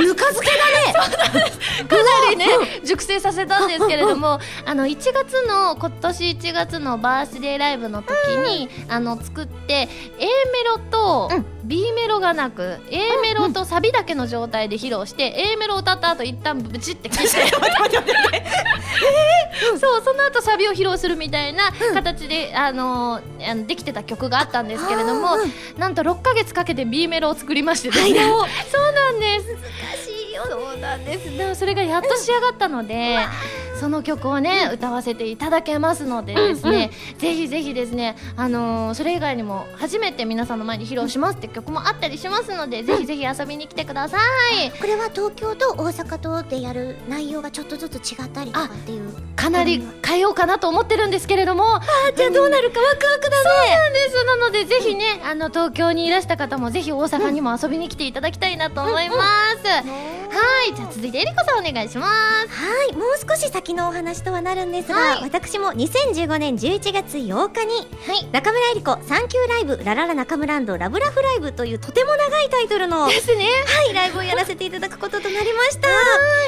[0.00, 1.48] ぬか漬けだね。
[1.88, 2.46] かなりね
[2.84, 9.88] 熟成させたんですけれども、あの1月の今年1月のバースデーライブの時にあの作って
[10.18, 10.28] A メ
[10.66, 11.30] ロと
[11.64, 17.52] B メロがなく A メロとサビだけの状態で披露して A メロを歌った後一旦ブチって消して。
[19.78, 28.12] そうその後サビを披露するみたいな形であのあのできてた曲があったんですけれどもうんなんと6ヶ月かけて B メロを作りましてですはい。
[28.14, 29.46] そうなんです。
[29.46, 29.58] 難
[30.04, 30.42] しいよ。
[30.48, 31.36] そうなんです。
[31.36, 33.18] でもそれがやっと仕上がったので、
[33.78, 44.18] その曲をね、歌わせていただけますのでですね、ぜひぜひですね、あのーそれ以外にも初めて皆さんの前に披露しますって曲もあったりしますので、ぜひぜひ遊びに来てくださ
[44.64, 44.70] い。
[44.78, 49.10] これは東京と大阪とでやる内容がちょっとずつ違ったりとかっていう。
[49.36, 51.80] かなり変えようかなと思ってるんですけれども、
[52.16, 53.34] じゃあどうなるかワクワクだね。
[53.34, 54.24] そうなんです。
[54.24, 59.16] なのでぜひねあの東京にいらした方もぜひ大阪にも遊びに来ていただきたいなと思いま
[59.62, 59.80] す、は
[60.68, 60.74] い。
[60.74, 62.48] じゃあ続いてえりこさんお願いします。
[62.48, 62.92] はい。
[62.94, 65.22] もう少し先のお話とはなるんですが、はい。
[65.22, 68.26] 私も2015年11月8日にはい。
[68.32, 73.46] 中村えり子サンキューライブラララ中村ラブラフライブというとても長いタイトルのはですね。
[73.90, 75.88] いライブをやらせていただくこととなりました。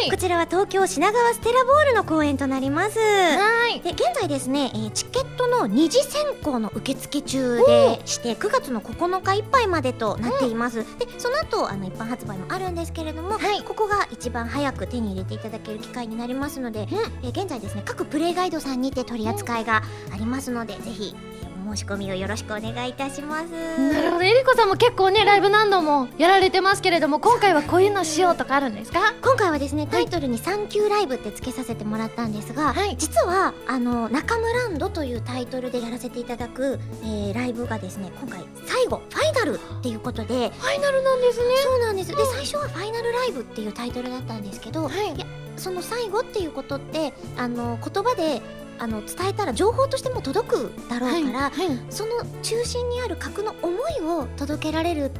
[0.06, 0.10] い。
[0.10, 2.98] こちらは東京品川ステラボールの公演となります。
[2.98, 3.80] はい。
[3.80, 13.62] で現在ですね、えーチケットの二次選考の受付中でして9月の9日いっぱいまでとなっています、でその後あの一般発売もあるんですけれども、はい。
[13.62, 16.88] ここが一番早く手に入れていただける機会になりますので、
[17.22, 19.82] えー現在ですね各プレイガイドさんにて取り扱いが
[20.12, 23.50] ありますので、ぜひ、えーお申し込みをよろしくお願いいたします。
[23.52, 24.24] なるほど。
[24.24, 29.14] えりこさんも結構ねライブ何度もやられてますけれども今回はこういうのしようとかあるんですか？
[29.22, 32.96] 今回はですねタイトルに「サンキューライブ」って付けさせてもらったんですが、はい。
[32.96, 40.50] 実はあの「中村ンド」というタイトルでやらせていただく、えーライブがですね今回最後ファイナルっていうことで。
[40.58, 41.44] ファイナルなんですね。
[41.62, 42.08] そうなんです。
[42.08, 45.24] で最初は「ファイナルライブ」っていうタイトルだったんですけど、はいや
[45.56, 48.40] その最後っていうことってあの言葉で
[48.78, 51.52] あの伝えたら情報としても届くだろうから、はい
[51.90, 55.10] その中心にある核の思いを届けられる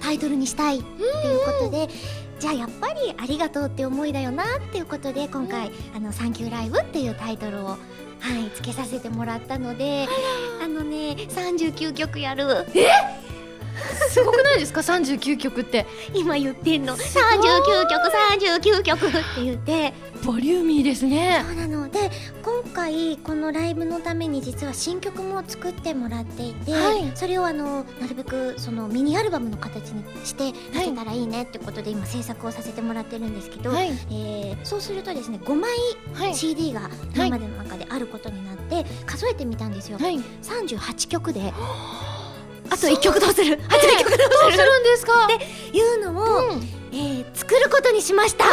[0.00, 1.88] タイトルにしたいっていうことで、
[2.38, 7.76] じゃあやっぱりありがとうって思いだよなっていうことで今回「あのサンキューライブ」っていうタイトルを。
[8.20, 10.06] はい、つけさせてもらったので
[10.62, 12.66] あのね39曲やる
[14.10, 15.86] すごくないですか？39曲って。
[16.14, 16.96] 今言ってんの。
[16.96, 17.00] 39
[17.88, 19.92] 曲39曲って言って。
[20.24, 21.42] ボリューミーですね。
[21.46, 21.88] そうなの。
[21.88, 22.10] で
[22.42, 27.10] 今回このライブのために実は新曲も作ってもらっていて、はい。
[27.14, 33.88] それをあのなるべくそのミニアルバムの形にして出せたらいいねってことで今制作をさせてもらってるんですけど、はい。
[34.10, 35.70] えーそうするとですね5枚
[36.14, 36.34] はい。
[36.34, 40.18] CD が今までの中であることになって数えてみたんですよ、はい。
[40.18, 41.52] 38曲で
[42.70, 43.58] あと1曲どうする？
[43.68, 45.12] あと1曲どどううするんですか？
[45.26, 45.28] っ
[45.72, 46.62] ていうのを、うん。
[46.92, 48.44] えー作ることにしました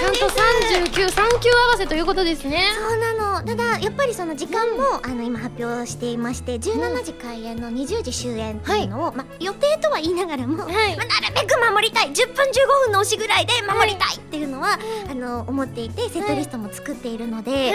[0.00, 2.70] ちゃんと39、3級合わせということですね。
[2.74, 3.46] そうなの。
[3.46, 10.96] ただやっぱりその時間も、あの今発表していまして17時開演の20時終演っていうのを、ま、予定とは言いながらも、はい。
[10.96, 12.10] まなるべく守りたい。
[12.10, 14.78] 10分15分の押しぐらいで守りたいっていうのは、
[15.10, 17.70] あの思っていてセットリストも作っているので、はい。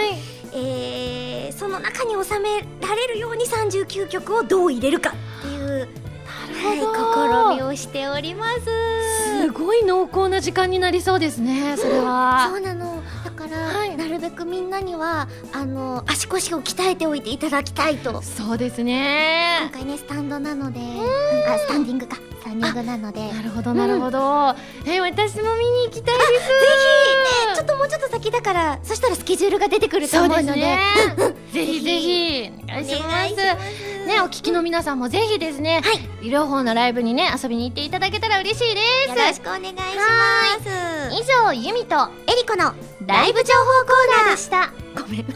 [0.52, 5.88] えーその中に収められるように39曲をどう入れるかっていう、
[6.52, 8.64] はい、試みをしております。
[9.40, 11.76] すごい濃厚な時間になりそうですね。
[11.76, 12.48] それは。
[12.50, 13.02] そうなの。
[13.24, 13.96] だから、はい。
[13.96, 18.22] なるべべくみんなにはあの足腰を鍛えておいていただきたいと。
[18.22, 20.80] そうです今ね回ねスタンドなので。
[21.48, 22.16] あスタンディングか。
[22.16, 23.32] スタンディングなので。
[23.32, 24.54] なるほどなるほど、
[24.86, 26.48] え私も見に行きたいです。
[26.48, 26.54] ぜ
[27.46, 30.60] ひねちょっともうちょっと先だからそしたらスケジュールが出てくると思うので。
[30.60, 30.78] ね。
[31.52, 32.50] ぜひぜひ。
[32.64, 35.92] お願いしますねお聞きの皆さんもぜひですね、は
[36.22, 39.10] い、両方のライブにね遊びに行っていただけたら嬉しいです。
[39.10, 39.82] よろしくお願いしま
[40.62, 40.68] す。
[41.12, 41.96] 以上ユミと
[42.26, 42.72] エリコの
[43.06, 44.72] ライブ情報コーナーでした。
[45.00, 45.26] ごめん。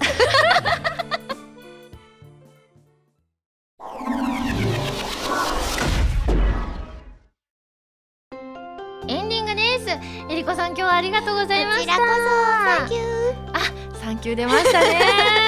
[9.09, 9.91] エンディングです。
[10.29, 11.97] えりこさん今日はありがとうございました。
[11.97, 12.21] こちらこそ。
[12.79, 13.03] サンキュー
[13.53, 13.59] あ
[14.05, 14.87] サンキュー出ましたね。
[15.37, 15.40] い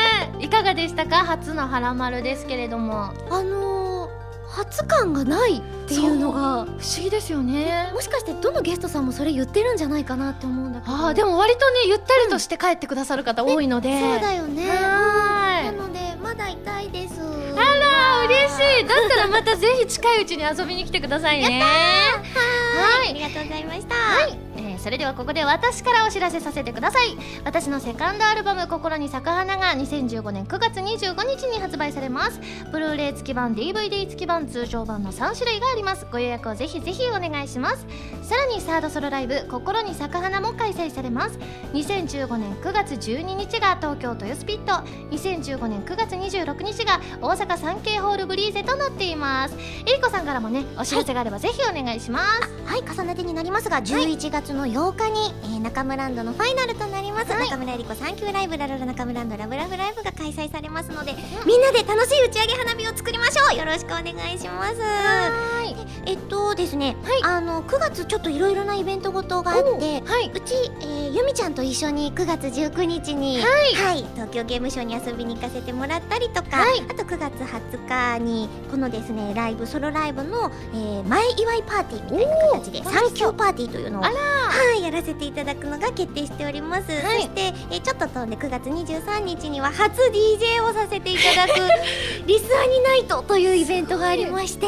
[0.63, 1.17] かがでしたか？
[1.25, 3.13] 初のハラマルですけれども。
[3.31, 4.11] あのー、
[4.49, 7.91] 初感がないっていうのが不思議ですよね。
[7.93, 10.95] もしかしてどのゲストさんもそれ言ってるんじゃないかなって思うんだけど。
[10.95, 14.69] あーでも割とねゆったりとして帰ってくださる方多いので、そうだよね。
[14.71, 15.77] はーい。
[15.77, 17.21] なのでまだ痛いです。
[17.21, 17.25] あ
[17.57, 18.87] ら嬉しい。
[18.87, 21.61] だったらまたぜひ近いうちに遊びに来てくださいね。
[21.61, 23.11] はい。
[23.11, 23.95] ありがとうございました。
[23.95, 24.52] はい、えー
[24.83, 27.17] それではここで私からお知らせさせてください。
[27.45, 32.41] 私のセカンドアルバム「心に咲く花」が2015年9月25日に発売されます。
[32.73, 36.05] ブルーレイ付き版 DVD 付き版通常版の3種類があります。
[36.11, 37.87] ご予約をぜひぜひお願いします。
[38.23, 41.39] さらにサードソロライブ「心に咲く花」も開催されます。
[41.75, 44.73] 2015年9月12日が東京豊洲ピット。
[45.13, 49.55] 2015年9月26日が大阪サンケイホールブリーゼとなっています。
[49.87, 61.15] えりこさんからもねお知らせがあればぜひお願いします、はい重ねてになりますが11月の8日に、えー中村ランドのファイナルとなります、中村えり子サンキューライブラララ中村ランドラブラブライブが開催されますので、
[61.47, 84.15] みんなで楽しい打ち上げ花火を作りましょうよろしくお願いしますはいえっとですね、はいあの9月ちょっといろいろなイベントごとがあってはいうち、えーゆみちゃんと一緒に9月19日に、はい東京ゲームショウに遊びに行かせてもらったりとか、はいあと9月20日にこのですねライブソロライブの、えー前祝いパーティーみたいな形でサンキューパーティーというのをあら
[84.63, 87.23] はいやらせていただくのが決定しております、はい。
[87.23, 87.41] そして、
[87.71, 91.59] えーちょっと飛んで9月23日には初 DJ をさせていただく
[92.27, 94.67] リスアニナイトというイベントがありまして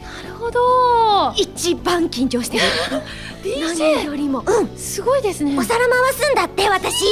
[0.00, 1.34] なるほど。
[1.36, 2.62] 一番緊張してる。
[3.44, 4.42] DJ よりも。
[4.46, 4.76] うん。
[4.76, 5.56] すごいですね。
[5.58, 7.04] お皿回すんだって私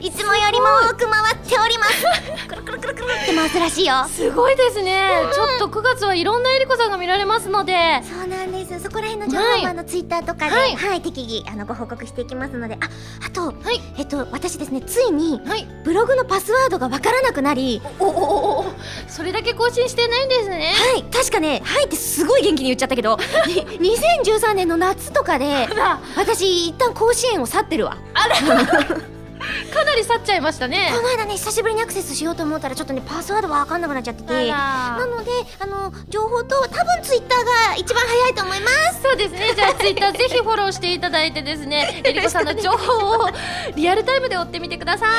[0.00, 2.48] いつもよりも多く回っております。
[2.48, 4.06] くるくるくるくるって回すらしいよ。
[4.08, 5.08] すごいですね。
[5.32, 8.02] ちょっと9月はいろんなえりこさんが見られますので。
[8.04, 8.82] そうなんです。
[8.82, 12.74] そこら辺の情報はあのツイッターとかで、ははいい適宜あのご報告していきますので。
[12.74, 12.78] あ
[13.26, 13.80] あと、はい。
[13.98, 15.66] えっと私ですねついにはい。
[15.84, 17.80] ブログのパスワードがわからなくなり。
[17.98, 18.64] おおおお
[19.08, 27.96] それだけ更新してないんですねはい確かねはいってすごい元気に言っちゃったけどに2013年の夏とかでら私一旦甲子園を去ってるわ
[29.72, 30.90] かなり去っちゃいましたね。
[30.94, 34.32] この間ね久しぶりにアクセスしようと思ったらちょっとねパスワードわかんなくなっちゃってて。
[34.52, 35.30] なので
[35.60, 39.02] あの情報と多分ツイッターが一番早いと思います。
[39.02, 39.52] そうですね。
[39.54, 43.30] じゃあツイッターぜひフォローしていただいてですね えりこさんの情報を
[43.74, 45.08] リアルタイムで追ってみてください。
[45.08, 45.14] は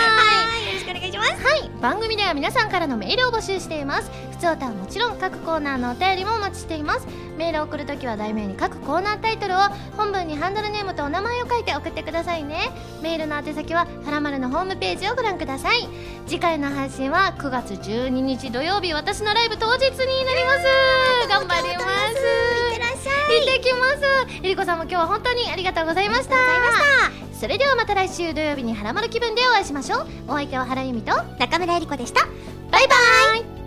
[0.60, 1.32] いよろしくお願いします。
[1.32, 1.70] はい。
[1.82, 7.06] 番組では皆さんからのメールを募集しています普通歌はもちろん各コーナーのお便りもお待ちしています。
[7.38, 9.58] メールを送るときは題名に各コーナータイトルを
[9.98, 12.72] 本文にハンドルネームとお名前を書いて送ってくださいね。
[13.02, 15.90] メールの宛先ははらまるのホームページをご覧ください。
[16.26, 21.28] 次回の配信は9月12日土曜日私のライブ当日になります。
[21.28, 22.16] 頑張ります。
[22.16, 24.38] いってらっしゃい行ってきます。
[24.42, 26.36] えりこさんも今日は本当にありがとうございました。
[27.38, 30.08] それではまた来週土曜日にはらまる気分でお会いしましょう。
[30.30, 32.26] お相手は原由美と中村えり子でした。
[32.72, 32.96] バイバ
[33.36, 33.59] イ